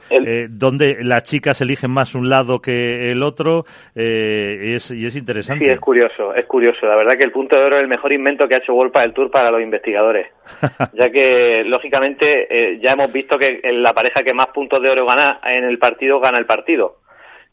donde 0.50 0.96
las 1.02 1.22
chicas 1.22 1.60
eligen 1.60 1.92
más 1.92 2.14
un 2.14 2.28
lado 2.28 2.58
que 2.58 3.12
el 3.12 3.22
otro, 3.22 3.64
es, 3.94 4.90
y 4.90 5.06
es 5.06 5.14
interesante. 5.16 5.64
Sí, 5.64 5.70
es 5.70 5.78
curioso, 5.78 6.34
es 6.34 6.46
curioso. 6.46 6.86
La 6.86 6.96
verdad 6.96 7.16
que 7.16 7.24
el 7.24 7.30
punto 7.30 7.56
de 7.56 7.64
oro 7.64 7.76
es 7.76 7.82
el 7.82 7.88
mejor 7.88 8.12
invento 8.12 8.48
que 8.48 8.56
ha 8.56 8.58
hecho 8.58 8.74
Wolpa 8.74 9.02
del 9.02 9.12
Tour 9.12 9.30
para 9.30 9.52
los 9.52 9.62
investigadores, 9.62 10.26
ya 10.92 11.10
que, 11.10 11.62
lógicamente, 11.64 12.78
ya 12.80 12.92
hemos 12.92 13.12
visto 13.12 13.38
que 13.38 13.60
la 13.72 13.94
pareja 13.94 14.24
que 14.24 14.34
más 14.34 14.48
puntos 14.48 14.82
de 14.82 14.90
oro 14.90 15.06
gana 15.06 15.40
en 15.44 15.64
el 15.64 15.78
partido 15.78 16.18
gana 16.18 16.38
el 16.38 16.46
partido. 16.46 16.96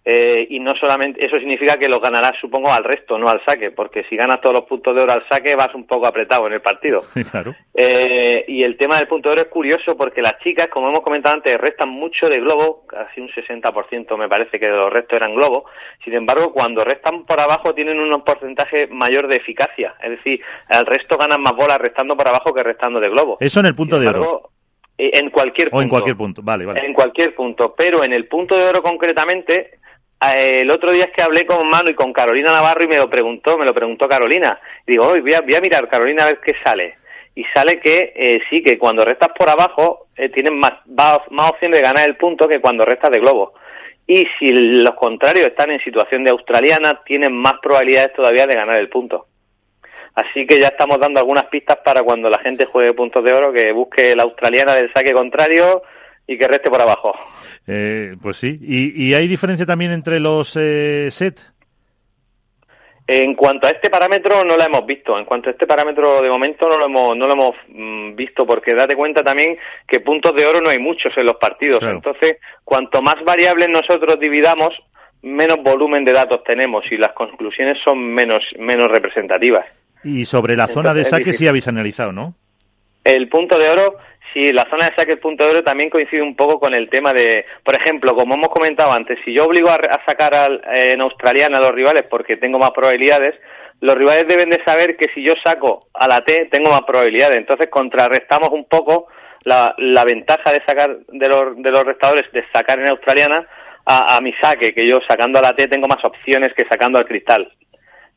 Eh, 0.05 0.47
y 0.49 0.59
no 0.59 0.75
solamente 0.75 1.25
eso 1.25 1.37
significa 1.37 1.77
que 1.77 1.87
los 1.87 2.01
ganarás, 2.01 2.37
supongo, 2.39 2.73
al 2.73 2.83
resto, 2.83 3.17
no 3.17 3.29
al 3.29 3.43
saque, 3.45 3.71
porque 3.71 4.03
si 4.09 4.17
ganas 4.17 4.41
todos 4.41 4.53
los 4.53 4.65
puntos 4.65 4.93
de 4.93 5.01
oro 5.01 5.13
al 5.13 5.25
saque 5.29 5.55
vas 5.55 5.73
un 5.73 5.87
poco 5.87 6.05
apretado 6.05 6.45
en 6.47 6.53
el 6.53 6.61
partido. 6.61 7.01
Claro. 7.31 7.55
Eh, 7.73 8.43
y 8.47 8.63
el 8.63 8.77
tema 8.77 8.97
del 8.97 9.07
punto 9.07 9.29
de 9.29 9.33
oro 9.33 9.41
es 9.43 9.47
curioso 9.47 9.95
porque 9.97 10.21
las 10.21 10.37
chicas, 10.39 10.69
como 10.69 10.89
hemos 10.89 11.01
comentado 11.01 11.33
antes, 11.33 11.59
restan 11.59 11.89
mucho 11.89 12.27
de 12.27 12.39
globo, 12.41 12.85
casi 12.85 13.21
un 13.21 13.29
60% 13.29 14.17
me 14.17 14.27
parece 14.27 14.59
que 14.59 14.65
de 14.65 14.75
los 14.75 14.91
restos 14.91 15.15
eran 15.15 15.33
globo. 15.33 15.65
Sin 16.03 16.13
embargo, 16.13 16.51
cuando 16.51 16.83
restan 16.83 17.25
por 17.25 17.39
abajo 17.39 17.73
tienen 17.73 17.99
un 17.99 18.23
porcentaje 18.23 18.87
mayor 18.87 19.27
de 19.27 19.37
eficacia, 19.37 19.95
es 20.03 20.11
decir, 20.11 20.41
al 20.67 20.85
resto 20.85 21.17
ganan 21.17 21.41
más 21.41 21.55
bolas 21.55 21.79
restando 21.79 22.15
por 22.15 22.27
abajo 22.27 22.53
que 22.53 22.61
restando 22.61 22.99
de 22.99 23.09
globo. 23.09 23.37
Eso 23.39 23.61
en 23.61 23.67
el 23.67 23.75
punto 23.75 23.99
de 23.99 24.07
oro. 24.07 24.49
Eh, 24.97 25.11
en 25.13 25.29
cualquier 25.31 25.69
punto. 25.69 25.79
O 25.79 25.81
en 25.81 25.89
cualquier 25.89 26.17
punto, 26.17 26.41
vale, 26.43 26.65
vale. 26.65 26.85
En 26.85 26.93
cualquier 26.93 27.33
punto, 27.33 27.73
pero 27.75 28.03
en 28.03 28.13
el 28.13 28.27
punto 28.27 28.55
de 28.55 28.65
oro 28.65 28.83
concretamente, 28.83 29.79
el 30.35 30.69
otro 30.71 30.91
día 30.91 31.05
es 31.05 31.11
que 31.11 31.21
hablé 31.21 31.45
con 31.45 31.67
Manu 31.67 31.89
y 31.89 31.95
con 31.95 32.13
Carolina 32.13 32.51
Navarro 32.51 32.83
y 32.83 32.87
me 32.87 32.97
lo 32.97 33.09
preguntó, 33.09 33.57
me 33.57 33.65
lo 33.65 33.73
preguntó 33.73 34.07
Carolina. 34.07 34.59
digo, 34.85 35.07
hoy 35.07 35.21
voy 35.21 35.33
a, 35.33 35.41
voy 35.41 35.55
a 35.55 35.61
mirar, 35.61 35.87
Carolina, 35.89 36.23
a 36.23 36.27
ver 36.27 36.39
qué 36.39 36.55
sale. 36.63 36.95
Y 37.35 37.43
sale 37.45 37.79
que 37.79 38.13
eh, 38.15 38.41
sí, 38.49 38.61
que 38.61 38.77
cuando 38.77 39.03
restas 39.03 39.31
por 39.37 39.49
abajo 39.49 40.07
eh, 40.15 40.29
tienes 40.29 40.53
más, 40.53 40.73
más 40.87 41.51
opciones 41.51 41.77
de 41.77 41.81
ganar 41.81 42.07
el 42.07 42.15
punto 42.15 42.47
que 42.47 42.61
cuando 42.61 42.85
restas 42.85 43.11
de 43.11 43.19
globo. 43.19 43.53
Y 44.05 44.27
si 44.37 44.49
los 44.49 44.95
contrarios 44.95 45.47
están 45.47 45.71
en 45.71 45.79
situación 45.79 46.23
de 46.23 46.29
australiana, 46.29 47.01
tienen 47.05 47.33
más 47.33 47.53
probabilidades 47.61 48.13
todavía 48.13 48.45
de 48.45 48.55
ganar 48.55 48.77
el 48.77 48.89
punto. 48.89 49.25
Así 50.15 50.45
que 50.45 50.59
ya 50.59 50.67
estamos 50.67 50.99
dando 50.99 51.19
algunas 51.19 51.45
pistas 51.45 51.79
para 51.83 52.03
cuando 52.03 52.29
la 52.29 52.37
gente 52.39 52.65
juegue 52.65 52.93
puntos 52.93 53.23
de 53.23 53.33
oro, 53.33 53.51
que 53.51 53.71
busque 53.71 54.15
la 54.15 54.23
australiana 54.23 54.75
del 54.75 54.93
saque 54.93 55.13
contrario 55.13 55.81
y 56.27 56.37
que 56.37 56.47
reste 56.47 56.69
por 56.69 56.81
abajo. 56.81 57.13
Eh, 57.67 58.15
pues 58.21 58.37
sí. 58.37 58.57
¿Y, 58.61 59.13
hay 59.13 59.27
diferencia 59.27 59.65
también 59.65 59.91
entre 59.91 60.19
los 60.19 60.57
eh, 60.59 61.07
set? 61.09 61.41
En 63.05 63.35
cuanto 63.35 63.67
a 63.67 63.71
este 63.71 63.89
parámetro 63.89 64.45
no 64.45 64.55
lo 64.55 64.63
hemos 64.63 64.85
visto. 64.85 65.17
En 65.17 65.25
cuanto 65.25 65.49
a 65.49 65.51
este 65.51 65.67
parámetro 65.67 66.21
de 66.21 66.29
momento 66.29 66.69
no 66.69 66.77
lo 66.77 66.85
hemos 66.85 67.17
no 67.17 67.27
lo 67.27 67.33
hemos 67.33 67.55
mm, 67.67 68.15
visto 68.15 68.45
porque 68.45 68.73
date 68.73 68.95
cuenta 68.95 69.23
también 69.23 69.57
que 69.85 69.99
puntos 69.99 70.33
de 70.35 70.45
oro 70.45 70.61
no 70.61 70.69
hay 70.69 70.79
muchos 70.79 71.15
en 71.17 71.25
los 71.25 71.35
partidos. 71.35 71.83
Entonces, 71.83 72.37
cuanto 72.63 73.01
más 73.01 73.21
variables 73.25 73.69
nosotros 73.69 74.19
dividamos, 74.19 74.73
menos 75.21 75.61
volumen 75.61 76.05
de 76.05 76.13
datos 76.13 76.43
tenemos 76.45 76.89
y 76.91 76.97
las 76.97 77.11
conclusiones 77.11 77.77
son 77.83 77.99
menos 77.99 78.43
menos 78.57 78.87
representativas. 78.87 79.65
Y 80.05 80.23
sobre 80.23 80.55
la 80.55 80.67
zona 80.67 80.93
de 80.93 81.03
saque 81.03 81.33
sí 81.33 81.47
habéis 81.47 81.67
analizado, 81.67 82.13
¿no? 82.13 82.35
El 83.03 83.27
punto 83.27 83.57
de 83.57 83.69
oro, 83.69 83.97
sí, 84.33 84.51
la 84.51 84.69
zona 84.69 84.89
de 84.89 84.95
saque 84.95 85.17
punto 85.17 85.43
de 85.43 85.51
oro 85.51 85.63
también 85.63 85.89
coincide 85.89 86.21
un 86.21 86.35
poco 86.35 86.59
con 86.59 86.73
el 86.73 86.89
tema 86.89 87.13
de, 87.13 87.45
por 87.63 87.75
ejemplo, 87.75 88.15
como 88.15 88.35
hemos 88.35 88.49
comentado 88.49 88.91
antes, 88.91 89.19
si 89.23 89.33
yo 89.33 89.45
obligo 89.45 89.69
a, 89.69 90.01
sacar 90.05 90.33
al, 90.33 90.61
en 90.73 91.01
australiana 91.01 91.57
a 91.57 91.61
los 91.61 91.75
rivales 91.75 92.05
porque 92.09 92.37
tengo 92.37 92.59
más 92.59 92.71
probabilidades, 92.71 93.35
los 93.79 93.97
rivales 93.97 94.27
deben 94.27 94.49
de 94.49 94.63
saber 94.63 94.97
que 94.97 95.09
si 95.13 95.23
yo 95.23 95.35
saco 95.43 95.87
a 95.93 96.07
la 96.07 96.23
T 96.23 96.47
tengo 96.51 96.69
más 96.69 96.83
probabilidades. 96.83 97.37
Entonces 97.37 97.69
contrarrestamos 97.69 98.49
un 98.51 98.65
poco 98.65 99.07
la, 99.43 99.75
la 99.77 100.03
ventaja 100.05 100.51
de 100.51 100.61
sacar 100.65 100.97
de 101.07 101.27
los, 101.27 101.61
de 101.61 101.71
los 101.71 101.85
restadores 101.85 102.31
de 102.31 102.45
sacar 102.51 102.79
en 102.79 102.87
australiana 102.87 103.47
a 103.85 104.21
mi 104.21 104.31
saque, 104.33 104.73
que 104.73 104.87
yo 104.87 105.01
sacando 105.01 105.39
a 105.39 105.41
la 105.41 105.55
T 105.55 105.67
tengo 105.67 105.87
más 105.89 106.03
opciones 106.05 106.53
que 106.53 106.63
sacando 106.65 106.97
al 106.97 107.05
cristal. 107.05 107.51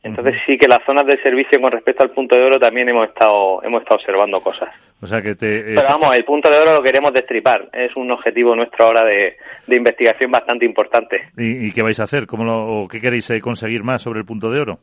Entonces 0.03 0.37
sí 0.47 0.57
que 0.57 0.69
las 0.69 0.85
zonas 0.85 1.07
de 1.07 1.21
servicio 1.23 1.61
con 1.61 1.73
respecto 1.73 2.05
al 2.05 2.11
punto 2.11 2.37
de 2.37 2.45
oro 2.45 2.61
también 2.61 2.89
hemos 2.89 3.09
estado 3.09 3.63
hemos 3.63 3.83
estado 3.83 3.97
observando 3.97 4.41
cosas. 4.41 4.69
O 5.03 5.07
sea 5.07 5.21
que 5.21 5.35
te, 5.35 5.63
Pero 5.63 5.83
vamos, 5.83 6.15
el 6.15 6.25
punto 6.25 6.49
de 6.49 6.59
oro 6.59 6.75
lo 6.75 6.83
queremos 6.83 7.13
destripar. 7.13 7.69
Es 7.73 7.95
un 7.97 8.11
objetivo 8.11 8.57
nuestro 8.57 8.87
ahora 8.87 9.05
de, 9.05 9.37
investigación 9.69 10.31
bastante 10.31 10.65
importante. 10.65 11.29
¿Y, 11.37 11.71
qué 11.73 11.83
vais 11.83 12.01
a 12.01 12.05
hacer? 12.05 12.27
¿Cómo 12.27 12.45
lo, 12.45 12.89
¿Qué 12.89 13.01
queréis 13.01 13.29
eh, 13.31 13.41
conseguir 13.41 13.83
más 13.83 14.03
sobre 14.03 14.21
el 14.21 14.27
punto 14.27 14.51
de 14.51 14.61
oro? 14.61 14.79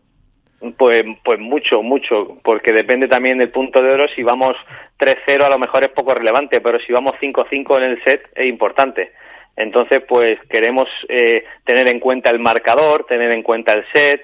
Pues, 0.78 1.04
pues 1.26 1.40
mucho, 1.40 1.82
mucho, 1.82 2.38
porque 2.44 2.72
depende 2.72 3.08
también 3.08 3.38
del 3.38 3.50
punto 3.50 3.82
de 3.82 3.92
oro. 3.92 4.08
Si 4.16 4.24
vamos 4.24 4.56
3-0 5.00 5.44
a 5.44 5.50
lo 5.50 5.60
mejor 5.60 5.84
es 5.84 5.92
poco 5.92 6.14
relevante, 6.14 6.62
pero 6.62 6.80
si 6.80 6.94
vamos 6.94 7.16
5-5 7.20 7.78
en 7.78 7.84
el 7.84 8.04
set 8.04 8.30
es 8.36 8.48
importante. 8.48 9.12
Entonces, 9.56 10.04
pues 10.08 10.40
queremos 10.50 10.88
eh, 11.10 11.44
tener 11.66 11.88
en 11.88 12.00
cuenta 12.00 12.30
el 12.30 12.40
marcador, 12.40 13.06
tener 13.06 13.32
en 13.32 13.44
cuenta 13.44 13.74
el 13.74 13.84
set, 13.92 14.22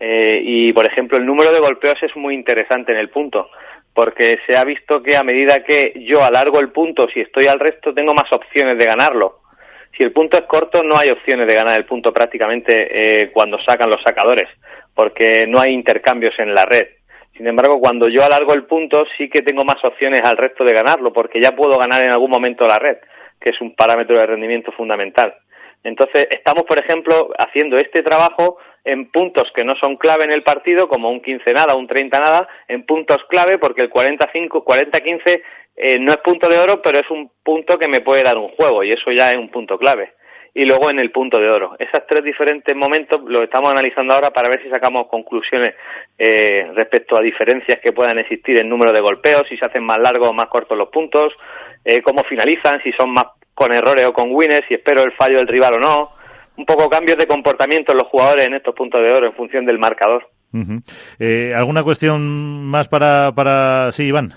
eh, 0.00 0.40
y, 0.42 0.72
por 0.72 0.86
ejemplo, 0.86 1.18
el 1.18 1.26
número 1.26 1.52
de 1.52 1.60
golpeos 1.60 2.02
es 2.02 2.16
muy 2.16 2.34
interesante 2.34 2.90
en 2.90 2.98
el 2.98 3.10
punto, 3.10 3.50
porque 3.94 4.38
se 4.46 4.56
ha 4.56 4.64
visto 4.64 5.02
que 5.02 5.14
a 5.14 5.22
medida 5.22 5.62
que 5.62 5.92
yo 6.06 6.24
alargo 6.24 6.58
el 6.58 6.70
punto, 6.70 7.06
si 7.08 7.20
estoy 7.20 7.46
al 7.46 7.60
resto, 7.60 7.92
tengo 7.92 8.14
más 8.14 8.32
opciones 8.32 8.78
de 8.78 8.86
ganarlo. 8.86 9.40
Si 9.96 10.02
el 10.02 10.12
punto 10.12 10.38
es 10.38 10.44
corto, 10.44 10.82
no 10.82 10.96
hay 10.96 11.10
opciones 11.10 11.46
de 11.46 11.54
ganar 11.54 11.76
el 11.76 11.84
punto 11.84 12.12
prácticamente 12.12 13.22
eh, 13.22 13.30
cuando 13.30 13.58
sacan 13.60 13.90
los 13.90 14.02
sacadores, 14.02 14.48
porque 14.94 15.46
no 15.46 15.60
hay 15.60 15.74
intercambios 15.74 16.38
en 16.38 16.54
la 16.54 16.64
red. 16.64 16.86
Sin 17.36 17.46
embargo, 17.46 17.78
cuando 17.80 18.08
yo 18.08 18.24
alargo 18.24 18.54
el 18.54 18.64
punto, 18.64 19.04
sí 19.18 19.28
que 19.28 19.42
tengo 19.42 19.64
más 19.64 19.84
opciones 19.84 20.24
al 20.24 20.38
resto 20.38 20.64
de 20.64 20.72
ganarlo, 20.72 21.12
porque 21.12 21.40
ya 21.40 21.54
puedo 21.54 21.76
ganar 21.76 22.02
en 22.02 22.10
algún 22.10 22.30
momento 22.30 22.66
la 22.66 22.78
red, 22.78 22.98
que 23.40 23.50
es 23.50 23.60
un 23.60 23.74
parámetro 23.74 24.18
de 24.18 24.26
rendimiento 24.26 24.72
fundamental. 24.72 25.34
Entonces, 25.82 26.28
estamos, 26.30 26.64
por 26.64 26.78
ejemplo, 26.78 27.30
haciendo 27.38 27.78
este 27.78 28.02
trabajo 28.02 28.58
en 28.84 29.10
puntos 29.10 29.50
que 29.54 29.64
no 29.64 29.76
son 29.76 29.96
clave 29.96 30.24
en 30.24 30.32
el 30.32 30.42
partido, 30.42 30.88
como 30.88 31.10
un 31.10 31.20
15 31.20 31.52
nada, 31.52 31.74
un 31.74 31.86
30 31.86 32.18
nada, 32.18 32.48
en 32.68 32.84
puntos 32.84 33.22
clave, 33.28 33.58
porque 33.58 33.82
el 33.82 33.90
45, 33.90 34.64
40-15 34.64 35.42
eh, 35.76 35.98
no 35.98 36.12
es 36.12 36.18
punto 36.18 36.48
de 36.48 36.58
oro, 36.58 36.82
pero 36.82 36.98
es 36.98 37.10
un 37.10 37.30
punto 37.42 37.78
que 37.78 37.88
me 37.88 38.00
puede 38.00 38.22
dar 38.22 38.36
un 38.36 38.48
juego, 38.48 38.84
y 38.84 38.92
eso 38.92 39.10
ya 39.10 39.32
es 39.32 39.38
un 39.38 39.50
punto 39.50 39.78
clave. 39.78 40.12
Y 40.52 40.64
luego 40.64 40.90
en 40.90 40.98
el 40.98 41.12
punto 41.12 41.38
de 41.38 41.48
oro. 41.48 41.76
Esos 41.78 42.04
tres 42.08 42.24
diferentes 42.24 42.74
momentos 42.74 43.22
los 43.24 43.44
estamos 43.44 43.70
analizando 43.70 44.14
ahora 44.14 44.32
para 44.32 44.48
ver 44.48 44.60
si 44.62 44.68
sacamos 44.68 45.06
conclusiones 45.06 45.74
eh, 46.18 46.68
respecto 46.74 47.16
a 47.16 47.22
diferencias 47.22 47.78
que 47.78 47.92
puedan 47.92 48.18
existir 48.18 48.60
en 48.60 48.68
número 48.68 48.92
de 48.92 49.00
golpeos, 49.00 49.46
si 49.48 49.56
se 49.56 49.64
hacen 49.64 49.84
más 49.84 50.00
largos 50.00 50.28
o 50.28 50.32
más 50.32 50.48
cortos 50.48 50.76
los 50.76 50.88
puntos, 50.88 51.32
eh, 51.84 52.02
cómo 52.02 52.24
finalizan, 52.24 52.82
si 52.82 52.90
son 52.92 53.10
más 53.10 53.26
con 53.60 53.72
errores 53.72 54.06
o 54.06 54.14
con 54.14 54.34
winners, 54.34 54.66
si 54.66 54.72
espero 54.72 55.02
el 55.02 55.12
fallo 55.12 55.36
del 55.36 55.46
rival 55.46 55.74
o 55.74 55.78
no 55.78 56.08
un 56.56 56.64
poco 56.64 56.88
cambios 56.88 57.18
de 57.18 57.26
comportamiento 57.26 57.92
en 57.92 57.98
los 57.98 58.06
jugadores 58.06 58.46
en 58.46 58.54
estos 58.54 58.74
puntos 58.74 59.02
de 59.02 59.12
oro 59.12 59.26
en 59.26 59.34
función 59.34 59.66
del 59.66 59.78
marcador. 59.78 60.26
Eh, 61.18 61.52
¿Alguna 61.54 61.84
cuestión 61.84 62.64
más 62.64 62.88
para, 62.88 63.32
para... 63.34 63.92
Sí, 63.92 64.04
Iván. 64.04 64.34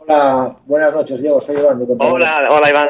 Hola, 0.00 0.56
buenas 0.64 0.94
noches, 0.94 1.20
Diego. 1.20 1.42
Soy 1.42 1.56
Iván. 1.56 1.86
hola, 1.98 2.48
hola, 2.50 2.70
Iván. 2.70 2.88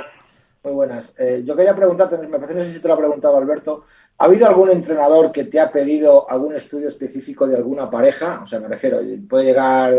Muy 0.62 0.72
buenas. 0.74 1.12
Eh, 1.18 1.42
yo 1.44 1.56
quería 1.56 1.74
preguntarte, 1.74 2.16
me 2.18 2.38
parece, 2.38 2.58
no 2.60 2.64
sé 2.64 2.74
si 2.74 2.80
te 2.80 2.86
lo 2.86 2.94
ha 2.94 2.98
preguntado 2.98 3.36
Alberto, 3.36 3.84
¿ha 4.18 4.24
habido 4.26 4.46
algún 4.46 4.70
entrenador 4.70 5.32
que 5.32 5.44
te 5.44 5.58
ha 5.58 5.72
pedido 5.72 6.30
algún 6.30 6.54
estudio 6.54 6.86
específico 6.86 7.48
de 7.48 7.56
alguna 7.56 7.90
pareja? 7.90 8.40
O 8.44 8.46
sea, 8.46 8.60
me 8.60 8.68
refiero, 8.68 9.00
puede 9.28 9.46
llegar 9.46 9.92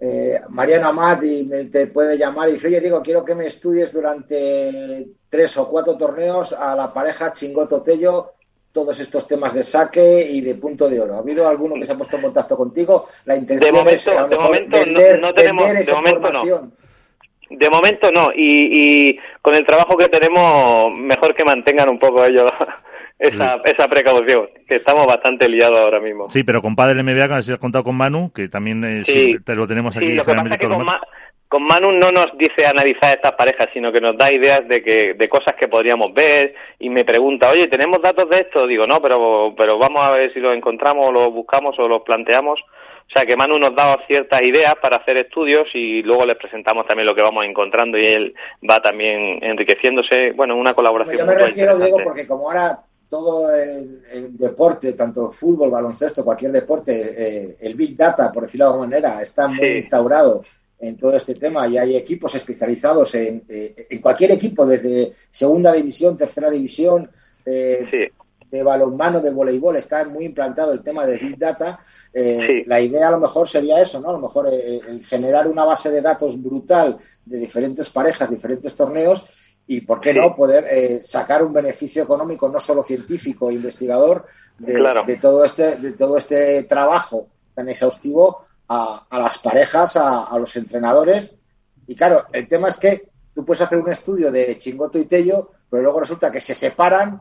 eh, 0.00 0.40
Mariana 0.48 0.92
Matt 0.92 1.22
y 1.24 1.44
te 1.66 1.86
puede 1.88 2.16
llamar 2.16 2.48
y 2.48 2.52
dice, 2.52 2.68
oye, 2.68 2.80
digo, 2.80 3.02
quiero 3.02 3.22
que 3.22 3.34
me 3.34 3.46
estudies 3.46 3.92
durante 3.92 5.06
tres 5.28 5.56
o 5.58 5.68
cuatro 5.68 5.96
torneos 5.98 6.54
a 6.54 6.74
la 6.74 6.92
pareja 6.92 7.34
Chingoto 7.34 7.82
Tello 7.82 8.32
todos 8.72 8.98
estos 9.00 9.26
temas 9.26 9.52
de 9.52 9.62
saque 9.62 10.26
y 10.30 10.40
de 10.40 10.54
punto 10.54 10.88
de 10.88 11.00
oro. 11.00 11.16
¿Ha 11.16 11.18
habido 11.18 11.46
alguno 11.46 11.74
que 11.74 11.84
se 11.84 11.92
ha 11.92 11.96
puesto 11.96 12.16
en 12.16 12.22
contacto 12.22 12.56
contigo? 12.56 13.08
La 13.26 13.36
intención 13.36 13.72
de 13.72 13.78
momento, 13.78 14.10
es 14.12 14.30
de 14.30 14.36
momento 14.36 14.76
no, 15.20 15.34
tenemos, 15.34 15.86
de 15.86 15.92
momento 15.92 16.30
No. 16.32 16.72
De 17.50 17.68
momento 17.68 18.12
no, 18.12 18.32
y, 18.32 19.10
y 19.10 19.18
con 19.42 19.56
el 19.56 19.66
trabajo 19.66 19.96
que 19.96 20.08
tenemos, 20.08 20.94
mejor 20.94 21.34
que 21.34 21.44
mantengan 21.44 21.88
un 21.88 21.98
poco 21.98 22.24
ellos 22.24 22.52
esa, 23.20 23.56
esa 23.64 23.86
precaución, 23.86 24.48
que 24.66 24.76
estamos 24.76 25.06
bastante 25.06 25.46
liados 25.46 25.78
ahora 25.78 26.00
mismo. 26.00 26.30
Sí, 26.30 26.42
pero 26.42 26.62
con 26.62 26.74
Padre 26.74 27.02
MBA, 27.02 27.28
que 27.28 27.34
has 27.34 27.58
contado 27.58 27.84
con 27.84 27.94
Manu, 27.94 28.32
que 28.32 28.48
también 28.48 28.82
eh, 28.82 29.02
te 29.44 29.54
lo 29.54 29.66
tenemos 29.66 29.94
aquí. 29.94 30.06
Sí, 30.06 30.14
lo 30.14 30.24
que 30.24 30.34
pasa 30.34 30.54
es 30.54 30.60
que 30.60 30.68
con, 31.48 31.64
Manu 31.64 31.92
no 31.92 32.12
nos 32.12 32.36
dice 32.38 32.64
analizar 32.64 33.12
estas 33.12 33.34
parejas, 33.34 33.68
sino 33.74 33.92
que 33.92 34.00
nos 34.00 34.16
da 34.16 34.32
ideas 34.32 34.66
de 34.68 34.82
que 34.82 35.14
de 35.14 35.28
cosas 35.28 35.54
que 35.56 35.68
podríamos 35.68 36.14
ver 36.14 36.54
y 36.78 36.88
me 36.88 37.04
pregunta, 37.04 37.50
oye, 37.50 37.68
¿tenemos 37.68 38.00
datos 38.00 38.30
de 38.30 38.40
esto? 38.40 38.66
Digo, 38.66 38.86
no, 38.86 39.02
pero, 39.02 39.52
pero 39.56 39.76
vamos 39.76 40.02
a 40.02 40.12
ver 40.12 40.32
si 40.32 40.40
los 40.40 40.56
encontramos 40.56 41.08
o 41.08 41.12
los 41.12 41.32
buscamos 41.32 41.78
o 41.78 41.88
los 41.88 42.02
planteamos. 42.02 42.60
O 42.60 43.12
sea 43.12 43.26
que 43.26 43.36
Manu 43.36 43.58
nos 43.58 43.74
da 43.74 43.98
ciertas 44.06 44.40
ideas 44.42 44.76
para 44.80 44.98
hacer 44.98 45.16
estudios 45.16 45.66
y 45.74 46.02
luego 46.04 46.24
les 46.24 46.36
presentamos 46.36 46.86
también 46.86 47.06
lo 47.06 47.14
que 47.16 47.22
vamos 47.22 47.44
encontrando 47.44 47.98
y 47.98 48.06
él 48.06 48.34
va 48.62 48.80
también 48.80 49.42
enriqueciéndose. 49.42 50.30
Bueno, 50.30 50.54
una 50.54 50.74
colaboración. 50.74 51.18
Yo 51.18 51.26
me 51.26 51.34
refiero, 51.34 51.76
Diego, 51.76 51.98
porque 52.04 52.28
como 52.28 52.48
ahora 52.48 52.78
todo 53.10 53.52
el, 53.52 54.38
deporte, 54.38 54.92
tanto 54.92 55.32
fútbol, 55.32 55.68
baloncesto, 55.68 56.24
cualquier 56.24 56.52
deporte, 56.52 56.92
eh, 56.94 57.56
el 57.60 57.74
Big 57.74 57.96
Data, 57.96 58.30
por 58.30 58.44
decirlo 58.44 58.66
de 58.66 58.70
alguna 58.70 58.88
manera, 58.88 59.20
está 59.20 59.48
muy 59.48 59.66
instaurado 59.66 60.44
en 60.78 60.96
todo 60.96 61.16
este 61.16 61.34
tema 61.34 61.66
y 61.66 61.76
hay 61.76 61.96
equipos 61.96 62.36
especializados 62.36 63.16
en, 63.16 63.42
eh, 63.48 63.88
en 63.90 64.00
cualquier 64.00 64.30
equipo, 64.30 64.64
desde 64.64 65.12
segunda 65.28 65.72
división, 65.72 66.16
tercera 66.16 66.48
división, 66.48 67.10
eh, 67.44 68.10
de 68.48 68.62
balonmano, 68.62 69.20
de 69.20 69.30
voleibol, 69.30 69.76
está 69.76 70.04
muy 70.04 70.24
implantado 70.24 70.72
el 70.72 70.82
tema 70.82 71.04
de 71.04 71.18
Big 71.18 71.38
Data. 71.38 71.78
La 72.12 72.80
idea 72.80 73.08
a 73.08 73.12
lo 73.12 73.20
mejor 73.20 73.48
sería 73.48 73.80
eso, 73.80 74.00
¿no? 74.00 74.10
A 74.10 74.14
lo 74.14 74.18
mejor 74.18 74.50
generar 75.04 75.46
una 75.46 75.64
base 75.64 75.88
de 75.88 76.00
datos 76.00 76.40
brutal 76.40 76.98
de 77.24 77.38
diferentes 77.38 77.90
parejas, 77.90 78.28
diferentes 78.28 78.74
torneos 78.74 79.24
y, 79.70 79.82
¿por 79.82 80.00
qué 80.00 80.12
no, 80.12 80.34
poder 80.34 80.66
eh, 80.68 81.00
sacar 81.00 81.44
un 81.44 81.52
beneficio 81.52 82.02
económico, 82.02 82.48
no 82.48 82.58
solo 82.58 82.82
científico 82.82 83.50
e 83.50 83.54
investigador, 83.54 84.26
de, 84.58 85.16
todo, 85.22 85.44
este, 85.44 85.76
de 85.76 85.92
todo 85.92 86.18
este 86.18 86.64
trabajo 86.64 87.28
tan 87.54 87.68
exhaustivo 87.68 88.46
a, 88.68 89.06
las 89.12 89.38
parejas, 89.38 89.96
a, 89.96 90.36
los 90.40 90.56
entrenadores. 90.56 91.38
Y 91.86 91.94
claro, 91.94 92.24
el 92.32 92.48
tema 92.48 92.66
es 92.66 92.78
que 92.78 93.10
tú 93.32 93.44
puedes 93.44 93.60
hacer 93.60 93.78
un 93.78 93.88
estudio 93.92 94.32
de 94.32 94.58
Chingoto 94.58 94.98
y 94.98 95.04
Tello, 95.04 95.52
pero 95.70 95.84
luego 95.84 96.00
resulta 96.00 96.32
que 96.32 96.40
se 96.40 96.56
separan 96.56 97.20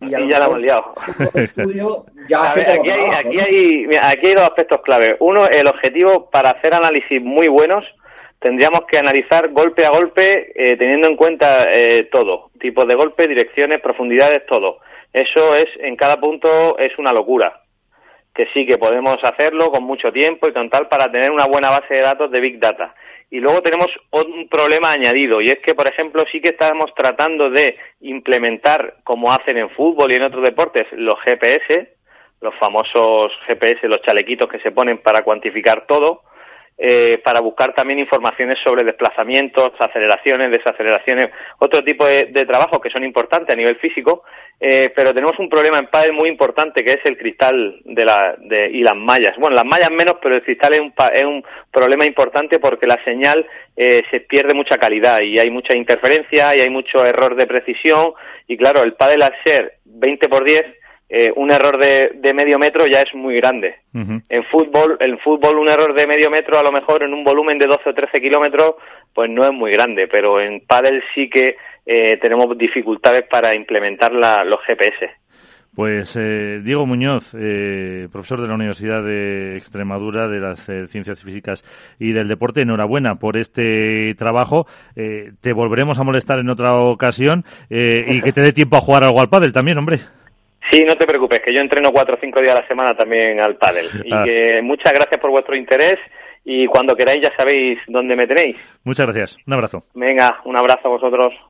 y 0.00 0.08
ya, 0.08 0.18
la 0.18 0.46
hemos 0.46 0.60
liado. 0.60 0.94
Estudio, 1.34 2.06
ya 2.26 2.44
aquí, 2.50 2.88
hay, 2.88 3.10
aquí, 3.10 3.38
hay, 3.38 3.96
aquí 3.96 4.26
hay 4.28 4.34
dos 4.34 4.44
aspectos 4.48 4.80
clave. 4.82 5.18
Uno, 5.20 5.46
el 5.46 5.66
objetivo 5.66 6.30
para 6.30 6.52
hacer 6.52 6.72
análisis 6.72 7.20
muy 7.22 7.48
buenos 7.48 7.84
tendríamos 8.42 8.84
que 8.86 8.98
analizar 8.98 9.48
golpe 9.50 9.86
a 9.86 9.90
golpe 9.90 10.52
eh, 10.54 10.76
teniendo 10.76 11.08
en 11.08 11.16
cuenta 11.16 11.72
eh, 11.72 12.08
todo, 12.10 12.50
tipos 12.60 12.86
de 12.86 12.94
golpe, 12.94 13.28
direcciones, 13.28 13.80
profundidades, 13.80 14.44
todo. 14.46 14.80
Eso 15.12 15.54
es, 15.54 15.68
en 15.78 15.96
cada 15.96 16.18
punto 16.20 16.76
es 16.78 16.98
una 16.98 17.12
locura. 17.12 17.60
Que 18.34 18.46
sí, 18.54 18.66
que 18.66 18.78
podemos 18.78 19.22
hacerlo 19.22 19.70
con 19.70 19.84
mucho 19.84 20.10
tiempo 20.10 20.48
y 20.48 20.52
con 20.52 20.70
tal 20.70 20.88
para 20.88 21.10
tener 21.10 21.30
una 21.30 21.46
buena 21.46 21.70
base 21.70 21.94
de 21.94 22.00
datos 22.00 22.30
de 22.30 22.40
Big 22.40 22.58
Data. 22.58 22.94
Y 23.30 23.40
luego 23.40 23.62
tenemos 23.62 23.90
un 24.10 24.48
problema 24.48 24.90
añadido 24.90 25.40
y 25.40 25.50
es 25.50 25.58
que, 25.60 25.74
por 25.74 25.86
ejemplo, 25.86 26.24
sí 26.30 26.40
que 26.40 26.50
estamos 26.50 26.94
tratando 26.94 27.48
de 27.48 27.76
implementar, 28.00 28.96
como 29.04 29.32
hacen 29.32 29.56
en 29.56 29.70
fútbol 29.70 30.12
y 30.12 30.16
en 30.16 30.22
otros 30.22 30.42
deportes, 30.42 30.86
los 30.92 31.18
GPS, 31.20 31.94
los 32.40 32.54
famosos 32.56 33.32
GPS, 33.46 33.86
los 33.88 34.02
chalequitos 34.02 34.48
que 34.48 34.58
se 34.58 34.72
ponen 34.72 34.98
para 34.98 35.22
cuantificar 35.22 35.86
todo, 35.86 36.22
eh, 36.78 37.20
para 37.22 37.40
buscar 37.40 37.74
también 37.74 37.98
informaciones 37.98 38.58
sobre 38.64 38.82
desplazamientos, 38.82 39.72
aceleraciones, 39.78 40.50
desaceleraciones, 40.50 41.30
otro 41.58 41.84
tipo 41.84 42.04
de, 42.06 42.26
trabajo 42.46 42.80
que 42.80 42.90
son 42.90 43.04
importantes 43.04 43.52
a 43.52 43.56
nivel 43.56 43.76
físico, 43.76 44.24
eh, 44.58 44.92
pero 44.94 45.14
tenemos 45.14 45.38
un 45.38 45.48
problema 45.48 45.78
en 45.78 45.86
pádel 45.86 46.12
muy 46.12 46.28
importante 46.28 46.82
que 46.82 46.94
es 46.94 47.00
el 47.04 47.16
cristal 47.16 47.80
de 47.84 48.04
la, 48.04 48.34
de, 48.38 48.70
y 48.70 48.82
las 48.82 48.96
mallas. 48.96 49.36
Bueno, 49.38 49.54
las 49.54 49.64
mallas 49.64 49.90
menos, 49.90 50.16
pero 50.20 50.34
el 50.34 50.42
cristal 50.42 50.74
es 50.74 50.80
un, 50.80 50.92
es 51.12 51.24
un 51.24 51.44
problema 51.70 52.06
importante 52.06 52.58
porque 52.58 52.86
la 52.86 53.02
señal 53.04 53.46
eh, 53.76 54.02
se 54.10 54.20
pierde 54.20 54.54
mucha 54.54 54.78
calidad 54.78 55.20
y 55.20 55.38
hay 55.38 55.50
mucha 55.50 55.74
interferencia 55.74 56.56
y 56.56 56.60
hay 56.60 56.70
mucho 56.70 57.04
error 57.04 57.36
de 57.36 57.46
precisión 57.46 58.14
y 58.48 58.56
claro, 58.56 58.82
el 58.82 58.94
pádel 58.94 59.22
al 59.22 59.34
ser 59.44 59.74
20 59.84 60.28
por 60.28 60.44
10 60.44 60.81
eh, 61.14 61.30
un 61.36 61.50
error 61.50 61.76
de, 61.76 62.32
medio 62.32 62.58
metro 62.58 62.86
ya 62.86 63.02
es 63.02 63.14
muy 63.14 63.36
grande. 63.36 63.74
En 63.92 64.44
fútbol, 64.44 64.96
en 64.98 65.18
fútbol 65.18 65.58
un 65.58 65.68
error 65.68 65.92
de 65.92 66.06
medio 66.06 66.30
metro 66.30 66.58
a 66.58 66.62
lo 66.62 66.72
mejor 66.72 67.02
en 67.02 67.12
un 67.12 67.22
volumen 67.22 67.58
de 67.58 67.66
12 67.66 67.90
o 67.90 67.92
13 67.92 68.18
kilómetros 68.18 68.76
pues 69.12 69.28
no 69.28 69.44
es 69.44 69.52
muy 69.52 69.72
grande, 69.72 70.08
pero 70.10 70.40
en 70.40 70.60
pádel 70.66 71.04
sí 71.14 71.28
que 71.28 71.56
eh, 71.84 72.16
tenemos 72.16 72.56
dificultades 72.56 73.26
para 73.28 73.54
implementar 73.54 74.10
los 74.10 74.58
GPS. 74.66 75.10
Pues 75.74 76.16
eh, 76.16 76.60
Diego 76.64 76.86
Muñoz, 76.86 77.36
profesor 78.10 78.40
de 78.40 78.48
la 78.48 78.54
Universidad 78.54 79.02
de 79.02 79.56
Extremadura 79.56 80.28
de 80.28 80.40
las 80.40 80.64
Ciencias 80.86 81.22
Físicas 81.22 81.62
y 81.98 82.14
del 82.14 82.28
Deporte, 82.28 82.62
enhorabuena 82.62 83.16
por 83.16 83.36
este 83.36 84.14
trabajo. 84.14 84.64
te 84.94 85.52
volveremos 85.52 85.98
a 85.98 86.04
molestar 86.04 86.38
en 86.38 86.48
otra 86.48 86.74
ocasión 86.74 87.44
y 87.68 88.22
que 88.22 88.32
te 88.32 88.40
dé 88.40 88.52
tiempo 88.52 88.78
a 88.78 88.80
jugar 88.80 89.04
algo 89.04 89.20
al 89.20 89.28
pádel 89.28 89.52
también, 89.52 89.76
hombre. 89.76 89.98
Sí, 90.72 90.84
no 90.86 90.96
te 90.96 91.06
preocupes, 91.06 91.42
que 91.42 91.52
yo 91.52 91.60
entreno 91.60 91.92
cuatro 91.92 92.14
o 92.14 92.18
cinco 92.18 92.40
días 92.40 92.56
a 92.56 92.62
la 92.62 92.66
semana 92.66 92.94
también 92.96 93.38
al 93.40 93.56
pádel. 93.56 93.84
Y 94.04 94.12
ah. 94.12 94.22
que 94.24 94.62
muchas 94.62 94.94
gracias 94.94 95.20
por 95.20 95.30
vuestro 95.30 95.54
interés 95.54 95.98
y 96.44 96.66
cuando 96.66 96.96
queráis 96.96 97.22
ya 97.22 97.30
sabéis 97.36 97.78
dónde 97.86 98.16
me 98.16 98.26
tenéis. 98.26 98.56
Muchas 98.82 99.06
gracias. 99.06 99.36
Un 99.46 99.52
abrazo. 99.52 99.84
Venga, 99.94 100.40
un 100.44 100.56
abrazo 100.56 100.88
a 100.88 100.92
vosotros. 100.92 101.34